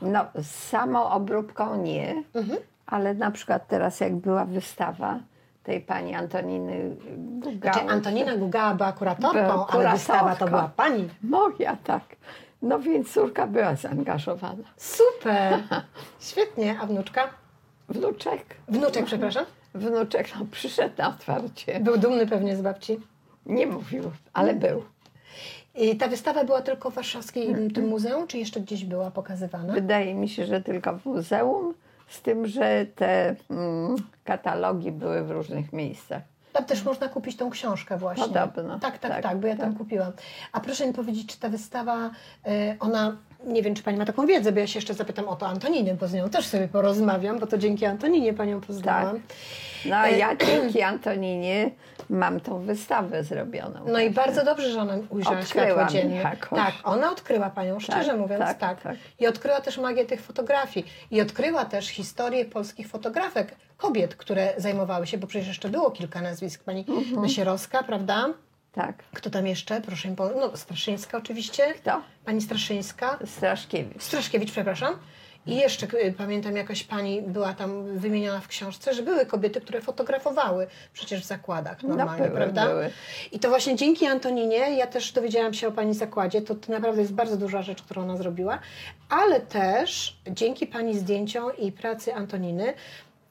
[0.00, 2.58] no samą obróbką nie, Mhm.
[2.86, 5.18] ale na przykład teraz jak była wystawa
[5.62, 7.74] tej pani Antoniny Gugała.
[7.74, 11.08] Czy Antonina Gugała była kuratorką, Była ale wystawa to była Pani?
[11.22, 12.02] Moja, tak.
[12.62, 14.64] No więc córka była zaangażowana.
[14.76, 15.58] Super,
[16.30, 16.76] świetnie.
[16.82, 17.28] A wnuczka?
[17.88, 18.42] Wnuczek.
[18.68, 19.44] Wnuczek, przepraszam.
[19.76, 21.80] Wnuczek no, przyszedł na otwarcie.
[21.80, 23.00] Był dumny pewnie z babci.
[23.46, 24.82] Nie mówił, ale był.
[25.74, 29.72] I ta wystawa była tylko w warszawskim tym muzeum, czy jeszcze gdzieś była pokazywana?
[29.72, 31.74] Wydaje mi się, że tylko w muzeum,
[32.08, 36.22] z tym, że te mm, katalogi były w różnych miejscach.
[36.52, 38.24] Tam też można kupić tą książkę właśnie.
[38.24, 38.78] Podobno.
[38.78, 39.78] Tak, tak, tak, Tak, bo ja tam tak.
[39.78, 40.12] kupiłam.
[40.52, 44.26] A proszę mi powiedzieć, czy ta wystawa, y, ona, nie wiem, czy Pani ma taką
[44.26, 47.38] wiedzę, bo ja się jeszcze zapytam o to Antoniny, bo z nią też sobie porozmawiam,
[47.38, 49.20] bo to dzięki Antoninie Panią poznałam.
[49.86, 51.70] No a E, ja dzięki Antoninie
[52.10, 53.80] mam tą wystawę zrobioną.
[53.86, 56.14] No i bardzo dobrze, że ona ujrzała światło dzienne.
[56.16, 56.58] jakoś.
[56.58, 58.96] Tak, ona odkryła Panią, szczerze Tak, mówiąc, tak, tak, tak.
[59.18, 60.86] I odkryła też magię tych fotografii.
[61.10, 66.22] I odkryła też historię polskich fotografek, kobiet, które zajmowały się, bo przecież jeszcze było kilka
[66.22, 66.64] nazwisk.
[66.64, 67.20] Pani Mhm.
[67.20, 68.26] Mysierowska, prawda?
[68.76, 69.02] Tak.
[69.14, 69.80] Kto tam jeszcze?
[69.80, 70.40] Proszę mi powiedzieć.
[70.40, 71.74] No, Straszyńska oczywiście.
[71.74, 72.02] Kto?
[72.24, 73.18] Pani Straszyńska.
[73.24, 74.02] Straszkiewicz.
[74.02, 74.94] Straszkiewicz, przepraszam.
[75.46, 79.80] I jeszcze y, pamiętam, jakaś pani była tam wymieniona w książce, że były kobiety, które
[79.80, 82.66] fotografowały przecież w zakładach normalnie, No, były, prawda?
[82.66, 82.90] były.
[83.32, 87.00] I to właśnie dzięki Antoninie, ja też dowiedziałam się o pani zakładzie, to, to naprawdę
[87.00, 88.58] jest bardzo duża rzecz, którą ona zrobiła,
[89.08, 92.74] ale też dzięki pani zdjęciom i pracy Antoniny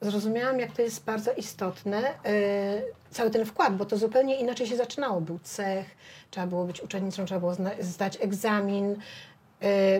[0.00, 4.76] zrozumiałam, jak to jest bardzo istotne, y, cały ten wkład, bo to zupełnie inaczej się
[4.76, 5.20] zaczynało.
[5.20, 5.86] Był cech,
[6.30, 8.96] trzeba było być uczennicą, trzeba było zdać egzamin, y,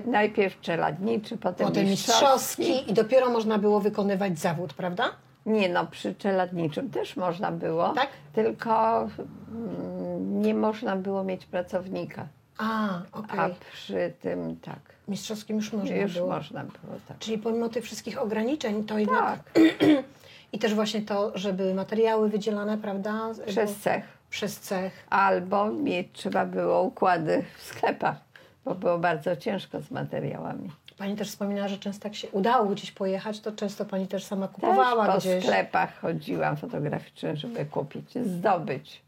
[0.07, 2.63] Najpierw czeladniczy, potem, potem mistrzowski.
[2.63, 5.05] mistrzowski i dopiero można było wykonywać zawód, prawda?
[5.47, 8.09] Nie no, przy czeladniczym też można było, Tak?
[8.35, 12.27] tylko mm, nie można było mieć pracownika.
[12.59, 13.41] A, okej.
[13.41, 16.29] A przy tym tak, Mistrzowskim już można już było.
[16.29, 17.19] można było tak.
[17.19, 19.51] Czyli pomimo tych wszystkich ograniczeń, to jednak...
[19.53, 19.63] Tak,
[20.53, 23.31] I też właśnie to, że były materiały wydzielane, prawda?
[23.47, 24.05] przez Bo- cech.
[24.31, 25.07] przez cech.
[25.11, 28.17] Albo mieć trzeba było układy w sklepach,
[28.65, 30.71] bo było bardzo ciężko z materiałami.
[30.99, 34.47] Pani też wspominała, że często jak się udało gdzieś pojechać, to często Pani też sama
[34.49, 35.45] Też kupowała po gdzieś.
[35.45, 39.03] sklepach chodziłam fotograficzne, żeby kupić, zdobyć.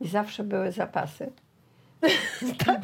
[0.00, 1.32] I zawsze były zapasy.
[2.66, 2.80] tak.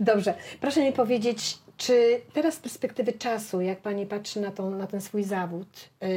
[0.00, 0.34] Dobrze.
[0.60, 5.00] Proszę mi powiedzieć, czy teraz z perspektywy czasu, jak Pani patrzy na, tą, na ten
[5.00, 5.68] swój zawód,
[6.00, 6.08] yy,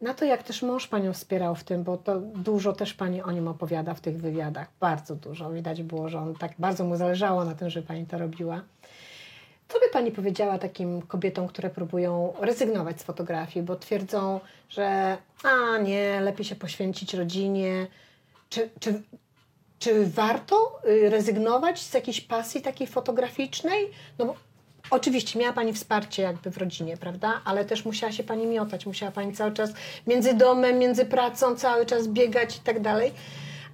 [0.00, 3.30] na to, jak też mąż Panią wspierał w tym, bo to dużo też Pani o
[3.30, 5.50] nim opowiada w tych wywiadach, bardzo dużo.
[5.50, 8.62] Widać było, że on tak bardzo mu zależało na tym, żeby Pani to robiła.
[9.68, 15.78] Co by Pani powiedziała takim kobietom, które próbują rezygnować z fotografii, bo twierdzą, że a
[15.78, 17.86] nie, lepiej się poświęcić rodzinie.
[18.48, 19.02] Czy, czy,
[19.82, 23.90] czy warto y, rezygnować z jakiejś pasji takiej fotograficznej?
[24.18, 24.34] No bo
[24.90, 27.40] oczywiście miała Pani wsparcie jakby w rodzinie, prawda?
[27.44, 29.70] Ale też musiała się Pani miotać, musiała Pani cały czas
[30.06, 33.12] między domem, między pracą, cały czas biegać i tak dalej.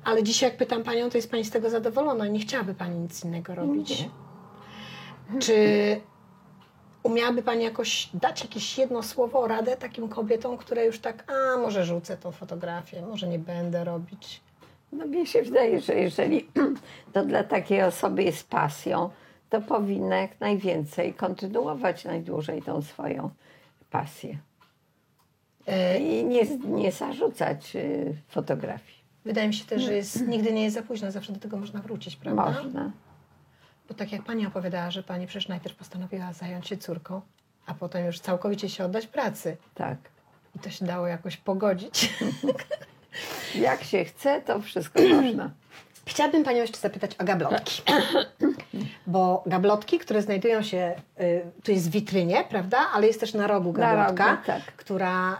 [0.05, 3.25] Ale dzisiaj jak pytam Panią, to jest Pani z tego zadowolona nie chciałaby Pani nic
[3.25, 4.01] innego robić.
[4.01, 5.41] Nie.
[5.41, 5.57] Czy
[7.03, 11.85] umiałaby Pani jakoś dać jakieś jedno słowo, radę takim kobietom, które już tak, a może
[11.85, 14.48] rzucę tą fotografię, może nie będę robić.
[14.93, 16.49] No mnie się wydaje, że jeżeli
[17.13, 19.11] to dla takiej osoby jest pasją,
[19.51, 23.31] to powinna jak najwięcej kontynuować najdłużej tą swoją
[23.91, 24.39] pasję.
[25.67, 28.99] E, I nie, nie zarzucać y, fotografii.
[29.25, 31.81] Wydaje mi się też, że jest, nigdy nie jest za późno, zawsze do tego można
[31.81, 32.63] wrócić, prawda?
[32.63, 32.93] Można.
[33.89, 37.21] Bo tak jak Pani opowiadała, że Pani przecież najpierw postanowiła zająć się córką,
[37.67, 39.57] a potem już całkowicie się oddać pracy.
[39.75, 39.99] Tak.
[40.57, 42.15] I to się dało jakoś pogodzić.
[43.55, 45.51] Jak się chce, to wszystko można.
[46.07, 47.83] Chciałabym Panią jeszcze zapytać o gablotki.
[49.07, 52.79] Bo gablotki, które znajdują się, y, tu jest w witrynie, prawda?
[52.95, 54.63] Ale jest też na rogu Na gablotka, rogu, tak.
[54.77, 55.33] która,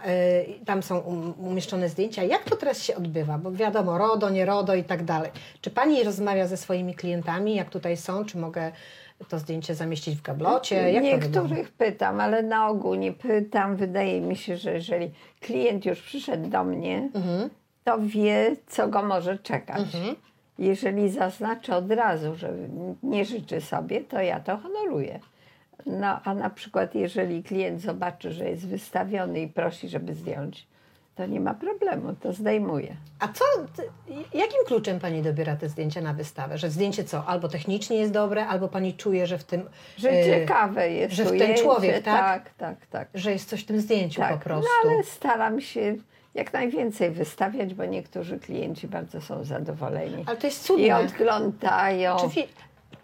[0.59, 2.23] y, tam są um, umieszczone zdjęcia.
[2.23, 3.37] Jak to teraz się odbywa?
[3.37, 5.31] Bo wiadomo, RODO, nie RODO i tak dalej.
[5.61, 8.25] Czy Pani rozmawia ze swoimi klientami, jak tutaj są?
[8.25, 8.71] Czy mogę
[9.29, 10.91] to zdjęcie zamieścić w gablocie?
[10.91, 11.03] Jak?
[11.03, 13.75] Niektórych pytam, ale na ogół nie pytam.
[13.75, 17.49] Wydaje mi się, że jeżeli klient już przyszedł do mnie, Mhm.
[17.89, 19.87] To wie, co go może czekać.
[20.59, 22.53] Jeżeli zaznaczę od razu, że
[23.03, 25.19] nie życzy sobie, to ja to honoruję.
[25.85, 30.67] No a na przykład, jeżeli klient zobaczy, że jest wystawiony i prosi, żeby zdjąć,
[31.15, 32.95] to nie ma problemu, to zdejmuje.
[33.19, 33.45] A co,
[34.33, 36.57] jakim kluczem Pani dobiera te zdjęcia na wystawę?
[36.57, 37.25] Że zdjęcie co?
[37.25, 39.69] Albo technicznie jest dobre, albo Pani czuje, że w tym...
[39.97, 42.43] Że y, ciekawe jest że w ten człowiek, tak?
[42.43, 43.07] Tak, tak, tak.
[43.13, 44.33] że jest coś w tym zdjęciu tak.
[44.33, 44.69] po prostu.
[44.85, 45.95] No ale staram się
[46.33, 50.23] jak najwięcej wystawiać, bo niektórzy klienci bardzo są zadowoleni.
[50.27, 50.97] Ale to jest I cudne.
[50.97, 52.17] odglądają.
[52.17, 52.47] Czy fi-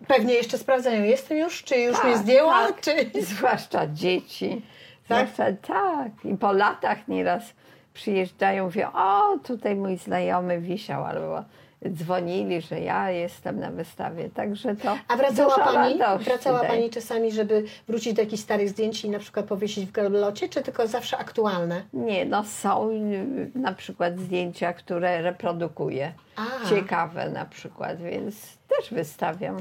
[0.07, 2.81] pewnie jeszcze sprawdzają, jestem już, czy już Tak, mnie zdjęła, tak.
[2.81, 2.91] czy...
[3.21, 4.61] Zwłaszcza dzieci.
[5.07, 5.27] Tak?
[5.29, 6.11] Zwłaszcza tak.
[6.25, 7.53] I po latach nieraz
[7.93, 11.43] przyjeżdżają, mówią, o tutaj mój znajomy wisiał, albo
[11.89, 14.29] dzwonili, że ja jestem na wystawie.
[14.29, 16.69] Także to A wracała pani, wracała daje.
[16.69, 20.61] pani czasami, żeby wrócić do jakichś starych zdjęć i na przykład powiesić w gablocie, czy
[20.61, 21.83] tylko zawsze aktualne?
[21.93, 26.13] Nie, no są y, na przykład zdjęcia, które reprodukuję.
[26.35, 26.69] A.
[26.69, 28.35] Ciekawe na przykład, więc
[28.67, 29.57] też wystawiam.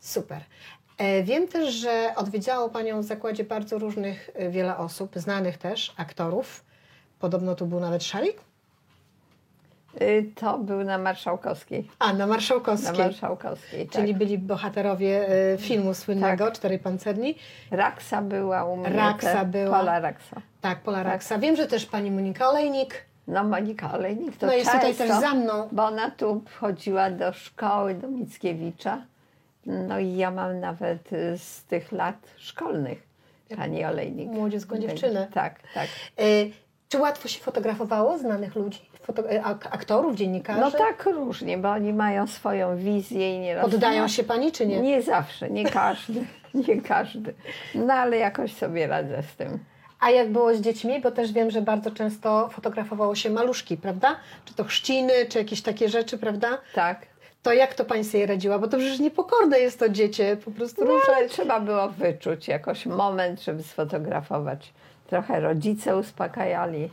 [0.00, 0.40] Super.
[0.98, 5.94] E, Wiem też, że odwiedzało Panią w zakładzie bardzo różnych, e, wiele osób, znanych też,
[5.96, 6.64] aktorów.
[7.18, 8.36] Podobno tu był nawet Szalik?
[10.02, 11.88] Y, To był na Marszałkowskiej.
[11.98, 12.98] A, na Na Marszałkowskiej.
[12.98, 13.92] Marszałkowskiej, tak.
[14.00, 16.54] Czyli byli bohaterowie e, filmu słynnego Tak.
[16.54, 17.34] Cztery Pancerni.
[17.70, 18.88] Raksa była u mnie.
[18.88, 19.78] Raksa była.
[19.78, 20.40] Pola Raksa.
[20.60, 21.38] Tak, Pola Raksa.
[21.38, 23.04] Wiem, że też Pani Monika Olejnik.
[23.28, 25.68] No Monika Olejnik to No jest tutaj często, też za mną.
[25.72, 29.02] Bo ona tu chodziła do szkoły, do Mickiewicza.
[29.66, 33.02] No i ja mam nawet y, z tych lat szkolnych
[33.56, 34.30] pani Olejnik.
[34.30, 35.28] Młodziutką dziewczynę.
[35.34, 35.86] Tak, tak.
[36.18, 36.22] E,
[36.88, 38.80] Czy łatwo się fotografowało znanych ludzi?
[39.30, 40.60] E, ak- aktorów, dziennikarzy?
[40.60, 43.70] No tak różnie, bo oni mają swoją wizję i nieraz...
[43.70, 44.80] Poddają się Pani, czy nie?
[44.80, 46.24] Nie zawsze, nie każdy,
[46.68, 47.34] nie każdy.
[47.74, 49.58] No ale jakoś sobie radzę z tym.
[50.00, 51.00] A jak było z dziećmi?
[51.00, 54.16] Bo też wiem, że bardzo często fotografowało się maluszki, prawda?
[54.44, 56.58] Czy to chrzciny, czy jakieś takie rzeczy, prawda?
[56.74, 57.06] Tak.
[57.42, 58.58] To jak to Pani sobie radziła?
[58.58, 61.32] Bo to przecież niepokorne jest to dziecię, po prostu No, ale ruszać.
[61.32, 64.72] trzeba było wyczuć jakoś moment, żeby sfotografować.
[65.06, 66.90] Trochę rodzice uspokajali.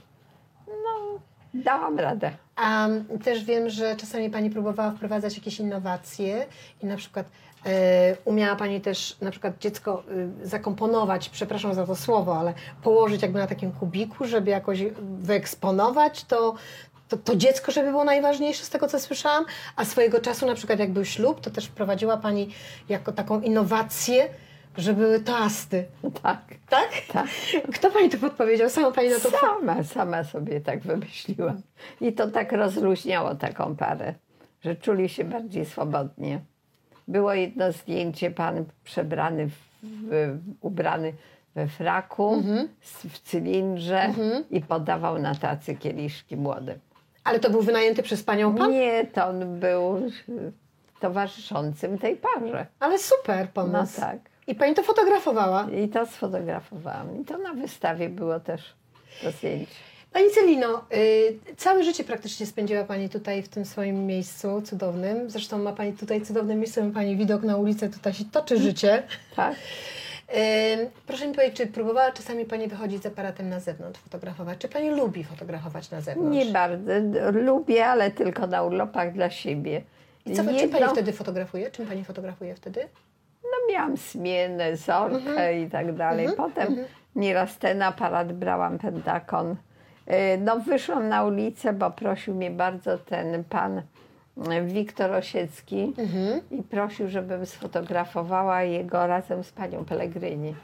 [1.53, 2.31] Dałam radę.
[2.55, 2.87] A
[3.23, 6.45] też wiem, że czasami Pani próbowała wprowadzać jakieś innowacje
[6.83, 7.25] i na przykład
[7.65, 10.03] e, umiała Pani też na przykład dziecko
[10.43, 14.79] e, zakomponować, przepraszam za to słowo, ale położyć jakby na takim kubiku, żeby jakoś
[15.19, 16.55] wyeksponować to,
[17.09, 20.79] to, to dziecko, żeby było najważniejsze z tego, co słyszałam, a swojego czasu na przykład
[20.79, 22.49] jak był ślub, to też wprowadziła Pani
[22.89, 24.29] jako taką innowację,
[24.77, 25.85] że były toasty.
[26.23, 26.89] Tak, Tak?
[27.13, 27.27] tak.
[27.73, 28.69] Kto Pani to podpowiedział?
[28.69, 31.61] Sama Pani na to Sama, sama sobie tak wymyśliłam.
[32.01, 34.13] I to tak rozluźniało taką parę,
[34.61, 36.39] że czuli się bardziej swobodnie.
[37.07, 39.51] Było jedno zdjęcie, pan przebrany, w,
[39.83, 41.13] w, ubrany
[41.55, 42.43] we fraku,
[42.81, 44.13] z- w cylindrze
[44.51, 46.79] i podawał na tacy kieliszki młodym.
[47.23, 48.71] Ale to był wynajęty przez Panią Pan?
[48.71, 50.01] Nie, to on był
[50.99, 52.65] towarzyszącym tej parze.
[52.79, 54.01] Ale super No pomysł.
[54.01, 54.17] tak.
[54.47, 55.67] I pani to fotografowała.
[55.83, 57.21] I to sfotografowałam.
[57.21, 58.61] I to na wystawie było też
[59.21, 59.71] to zdjęcie.
[60.13, 65.29] Pani Celino, y, całe życie praktycznie spędziła Pani tutaj w tym swoim miejscu cudownym.
[65.29, 69.03] Zresztą ma Pani tutaj cudowne miejsce, ma Pani widok na ulicę, tutaj się toczy życie.
[69.35, 69.55] Tak?
[69.55, 74.57] Y, proszę mi powiedzieć, czy próbowała czasami Pani wychodzić z aparatem na zewnątrz fotografować?
[74.59, 76.37] Czy Pani lubi fotografować na zewnątrz?
[76.37, 76.91] Nie bardzo.
[77.31, 79.81] Lubię, ale tylko na urlopach dla siebie.
[80.25, 81.71] I co, czym Jedno- Pani wtedy fotografuje?
[81.71, 82.87] Czym Pani fotografuje wtedy?
[83.71, 85.59] Miałam smienę, zorkę Mhm.
[85.59, 86.27] i tak dalej.
[86.37, 86.75] Potem
[87.15, 89.51] nieraz ten aparat brałam, pentakon.
[89.51, 96.41] Y, No wyszłam na ulicę, bo prosił mnie bardzo ten pan y, Wiktor Osiecki Mhm.
[96.51, 100.55] i prosił, żebym sfotografowała jego razem z panią Pellegrini.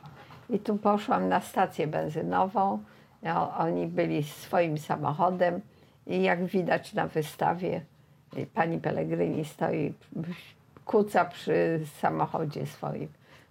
[0.49, 2.79] I tu poszłam na stację benzynową.
[3.23, 5.61] No, oni byli swoim samochodem
[6.07, 7.81] i jak widać na wystawie
[8.37, 9.93] y, pani Pellegrini stoi,
[10.89, 13.07] kuca przy samochodzie swoim.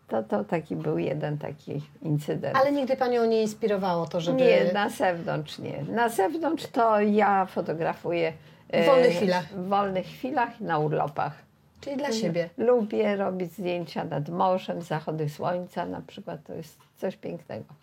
[0.08, 2.56] To, to taki był jeden taki incydent.
[2.56, 4.38] Ale nigdy Panią nie inspirowało to, żeby...
[4.38, 5.82] Nie, na zewnątrz nie.
[5.82, 8.32] Na zewnątrz to ja fotografuję
[8.70, 9.46] e, W wolnych chwilach.
[9.48, 11.32] W wolnych chwilach na urlopach.
[11.80, 12.48] Czyli dla siebie.
[12.56, 16.40] Lubię robić zdjęcia nad morzem, zachody słońca na przykład.
[16.46, 17.74] To jest coś pięknego.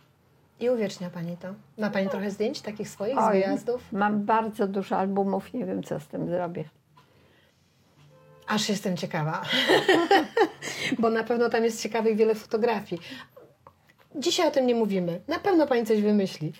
[0.59, 1.47] I uwiecznia Pani to.
[1.77, 3.91] Ma Pani trochę zdjęć takich swoich z Oj, wyjazdów?
[3.91, 6.63] Mam bardzo dużo albumów, nie wiem co z tym zrobię.
[8.47, 9.41] Aż jestem ciekawa,
[10.99, 13.01] bo na pewno tam jest ciekawych wiele fotografii.
[14.15, 15.21] Dzisiaj o tym nie mówimy.
[15.27, 16.53] Na pewno Pani coś wymyśli.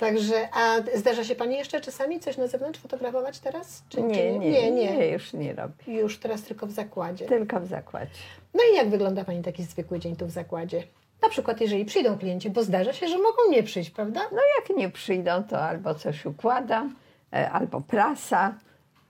[0.00, 3.82] Także, a zdarza się Pani jeszcze czasami coś na zewnątrz fotografować teraz?
[3.88, 5.08] Czy, Nie, czy nie, nie, nie.
[5.08, 5.74] już nie robię.
[5.86, 7.26] Już teraz tylko w zakładzie.
[7.26, 8.10] Tylko w zakładzie.
[8.54, 10.82] No i jak wygląda Pani taki zwykły dzień tu w zakładzie?
[11.22, 14.20] Na przykład, jeżeli przyjdą klienci, bo zdarza się, że mogą nie przyjść, prawda?
[14.32, 16.96] No jak nie przyjdą, to albo coś układam,
[17.32, 18.54] e, albo prasa,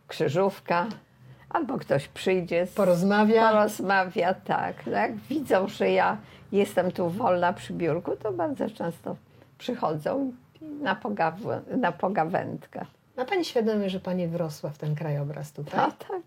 [0.09, 0.87] krzyżówka,
[1.52, 3.48] albo ktoś przyjdzie, z- Porozmawia.
[3.48, 4.86] porozmawia, tak.
[4.86, 6.16] No jak widzą, że ja
[6.52, 9.16] jestem tu wolna przy biurku, to bardzo często
[9.58, 12.84] przychodzą na, pogaw- na pogawędkę.
[13.16, 15.80] Ma Pani świadomość, że Pani wrosła w ten krajobraz tutaj?
[15.80, 16.22] A tak.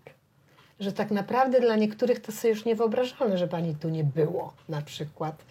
[0.80, 4.82] Że tak naprawdę dla niektórych to sobie już niewyobrażalne, że pani tu nie było na
[4.82, 5.44] przykład.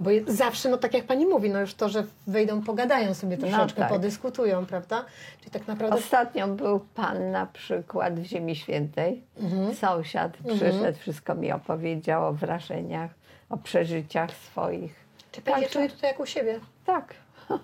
[0.00, 3.80] Bo zawsze, no tak jak pani mówi, no już to, że wejdą, pogadają sobie troszeczkę,
[3.80, 3.88] tak.
[3.88, 5.04] podyskutują, prawda?
[5.38, 9.74] Czyli tak naprawdę Ostatnio był pan na przykład w Ziemi Świętej, Mhm.
[9.74, 13.10] sąsiad przyszedł, wszystko mi opowiedział o wrażeniach,
[13.50, 14.94] o przeżyciach swoich.
[15.32, 16.60] Czy pani Także- czuje tutaj jak u siebie?
[16.86, 17.14] Tak.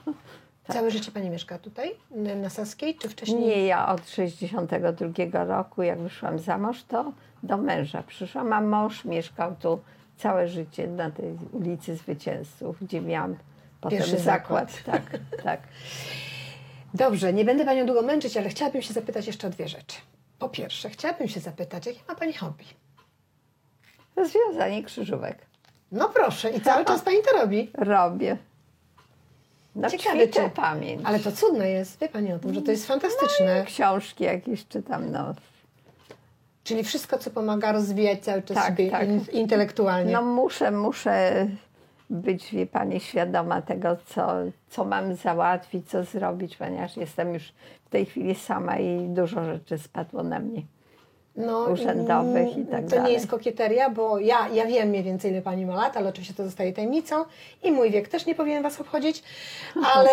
[0.73, 1.95] Całe życie Pani mieszka tutaj,
[2.43, 3.41] na Saskiej, czy wcześniej?
[3.41, 7.13] Nie, ja od 62 roku, jak wyszłam za mąż, to
[7.43, 9.81] do męża przyszłam, a mąż mieszkał tu
[10.17, 13.37] całe życie na tej ulicy Zwycięzców, gdzie miałam
[13.81, 14.85] potem Pierwszy zakład.
[14.85, 15.03] Tak,
[15.43, 15.61] tak.
[16.95, 19.97] Dobrze, nie będę Panią długo męczyć, ale chciałabym się zapytać jeszcze o dwie rzeczy.
[20.39, 22.65] Po pierwsze, chciałabym się zapytać, jakie ma Pani hobby?
[24.17, 25.39] Rozwiązanie krzyżówek.
[25.93, 27.71] No proszę, i cały czas Pani to robi.
[27.75, 28.37] Robię.
[29.77, 31.01] No Ciekawe, czy- pamięć.
[31.05, 33.65] Ale to cudne jest, wie Pani o tym, że to jest fantastyczne.
[33.67, 35.35] Książki jakieś czytam, no.
[36.65, 39.09] Czyli wszystko, co pomaga rozwijać cały czas Tak, siebie tak.
[39.09, 40.13] in, intelektualnie.
[40.13, 41.47] No muszę, muszę
[42.11, 44.29] być, wie Pani, świadoma tego, co,
[44.71, 47.53] co mam załatwić, co zrobić, ponieważ jestem już
[47.85, 50.63] w tej chwili sama i dużo rzeczy spadło na mnie.
[51.37, 53.05] No, urzędowych i tak To dalej.
[53.07, 56.35] nie jest kokieteria, bo ja, ja wiem mniej więcej, ile Pani ma lat, ale oczywiście
[56.35, 57.25] to zostaje tajemnicą
[57.63, 59.23] i mój wiek też nie powinien Was obchodzić,
[59.95, 60.11] ale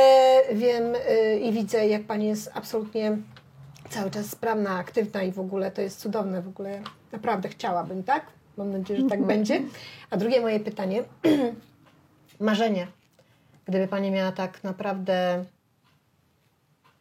[0.54, 3.18] wiem y, i widzę, jak Pani jest absolutnie
[3.90, 8.26] cały czas sprawna, aktywna i w ogóle to jest cudowne, w ogóle naprawdę chciałabym, tak?
[8.58, 9.62] Mam nadzieję, że tak będzie.
[10.10, 11.04] A drugie moje pytanie,
[12.40, 12.88] marzenie.
[13.66, 15.46] Gdyby Pani miała tak naprawdę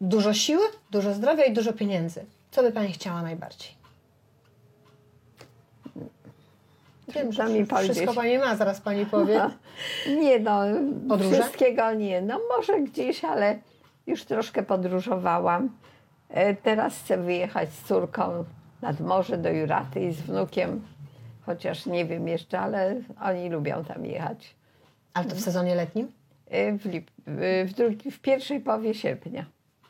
[0.00, 3.81] dużo siły, dużo zdrowia i dużo pieniędzy, co by Pani chciała najbardziej?
[7.14, 8.14] Wiem, że mi wszystko.
[8.14, 9.40] Pani ma, zaraz Pani powie.
[10.20, 10.60] Nie no,
[11.08, 11.34] Podróże?
[11.40, 12.22] wszystkiego nie.
[12.22, 13.58] No może gdzieś, ale
[14.06, 15.70] już troszkę podróżowałam.
[16.28, 18.44] E, Teraz chcę wyjechać z córką
[18.82, 20.82] nad morze do Juraty i z wnukiem,
[21.46, 24.54] chociaż nie wiem jeszcze, ale oni lubią tam jechać.
[25.14, 26.12] Ale to w sezonie letnim?
[26.50, 29.44] E, W, lip, e, w, drugi, w pierwszej połowie sierpnia.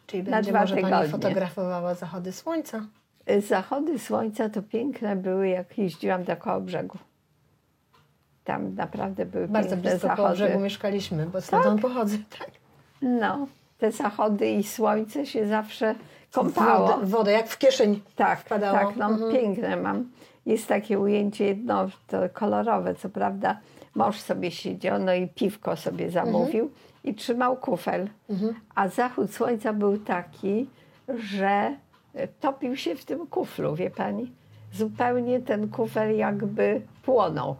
[0.06, 1.08] Czyli Na będzie może Pani tygodnie.
[1.08, 2.86] fotografowała zachody słońca.
[3.48, 6.98] Zachody słońca to piękne były, jak jeździłam do koło brzegu.
[8.44, 10.16] Tam naprawdę były Bardzo blisko zachody.
[10.16, 12.16] koło brzegu mieszkaliśmy, bo stamtąd pochodzę.
[12.38, 12.50] Tak.
[13.02, 13.46] No,
[13.78, 15.94] te zachody i słońce się zawsze
[16.32, 16.88] kąpało.
[16.88, 18.00] Wodę, wodę, jak w kieszeń.
[18.16, 18.78] Tak, wpadało.
[18.78, 19.32] tak, no Mhm.
[19.32, 20.10] piękne mam.
[20.46, 23.58] Jest takie ujęcie jedno, to kolorowe, co prawda.
[23.94, 26.70] Mąż sobie siedział, no i piwko sobie zamówił
[27.04, 28.08] i trzymał kufel.
[28.30, 28.54] Mhm.
[28.74, 30.68] A zachód słońca był taki,
[31.08, 31.76] że
[32.14, 34.32] e, topił się w tym kuflu, wie pani?
[34.72, 37.56] Zupełnie ten kufel jakby płonął.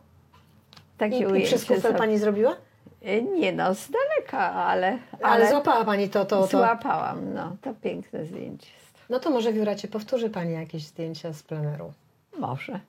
[1.03, 1.47] Takie I, i ujęcie.
[1.47, 2.57] przez kufel Pani zrobiła?
[3.03, 6.47] E, Nie no, z daleka, ale, Ale, złapała Pani to, to, to.
[6.47, 7.57] Złapałam, no.
[7.63, 8.71] To piękne zdjęcie.
[9.11, 11.93] No to może w Juracie powtórzy Pani jakieś zdjęcia z pleneru.
[12.39, 12.81] Może.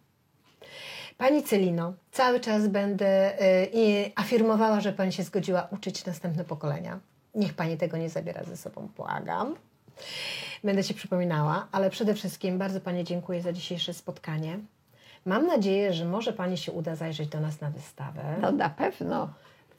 [1.17, 6.99] Pani Celino, cały czas będę y, i afirmowała, że Pani się zgodziła uczyć następne pokolenia.
[7.35, 9.55] Niech Pani tego nie zabiera ze sobą, błagam.
[10.63, 14.59] Będę się przypominała, ale przede wszystkim bardzo Pani dziękuję za dzisiejsze spotkanie.
[15.25, 19.29] Mam nadzieję, że może Pani się uda zajrzeć do nas na wystawę, No na pewno.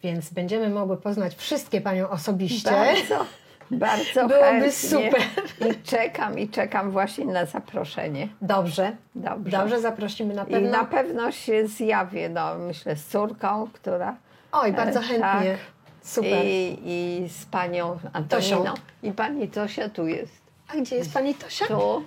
[0.03, 2.71] więc będziemy mogły poznać wszystkie Panią osobiście.
[2.71, 3.27] Bardzo,
[3.71, 4.73] bardzo Byłoby chętnie.
[4.73, 5.23] super.
[5.71, 8.29] I czekam, i czekam właśnie na zaproszenie.
[8.43, 9.57] Dobrze, Dobrze.
[9.59, 10.71] dobrze, zaprosimy na I pewno.
[10.71, 14.17] na pewno się zjawię, no myślę, z córką, która...
[14.53, 15.21] Oj, bardzo E, chętnie.
[15.21, 15.59] tak.
[16.03, 16.45] Super.
[16.45, 18.75] I, I z panią Antoniną.
[19.03, 20.33] I pani Tosia tu jest.
[20.69, 21.67] A gdzie jest Pani Tosia?
[21.67, 22.05] Tu,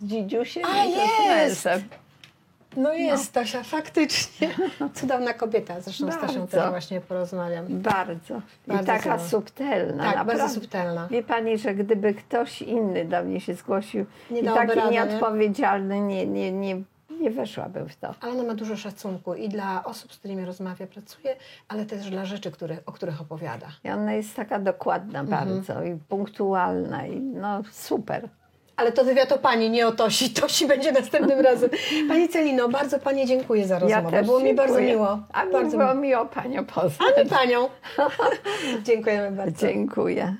[0.00, 1.60] z dzidziusiem A, i jest!
[1.62, 1.88] z mężem.
[2.78, 4.48] No jest Tosia, faktycznie.
[4.94, 6.46] Cudowna kobieta, zresztą Bardzo.
[6.46, 7.64] też właśnie porozmawiam.
[7.68, 8.34] Bardzo.
[8.66, 10.04] I Bardzo taka subtelna.
[10.04, 10.36] Tak, naprawdę.
[10.38, 11.08] bardzo subtelna.
[11.10, 16.26] Wie pani, że gdyby ktoś inny do mnie się zgłosił Nie i taki nieodpowiedzialny, nie,
[16.26, 16.82] nie, nie,
[17.20, 18.14] nie weszłabym w to.
[18.20, 21.36] Ale ona ma dużo szacunku i dla osób, z którymi rozmawia, pracuje,
[21.68, 23.66] ale też dla rzeczy, które, o których opowiada.
[23.84, 25.48] I ona jest taka dokładna Mhm.
[25.48, 28.28] bardzo i punktualna i no super.
[28.78, 30.30] Ale to wywiad o Pani, nie o Tosi.
[30.40, 31.70] Tosi będzie następnym razem.
[32.08, 34.16] Pani Celino, bardzo Pani dziękuję za rozmowę.
[34.16, 35.18] Ja było mi bardzo miło.
[35.32, 37.12] A mi bardzo było miło Panią poznać.
[37.18, 37.68] A mi Panią.
[38.86, 39.66] Dziękujemy bardzo.
[39.66, 40.36] Dziękuję.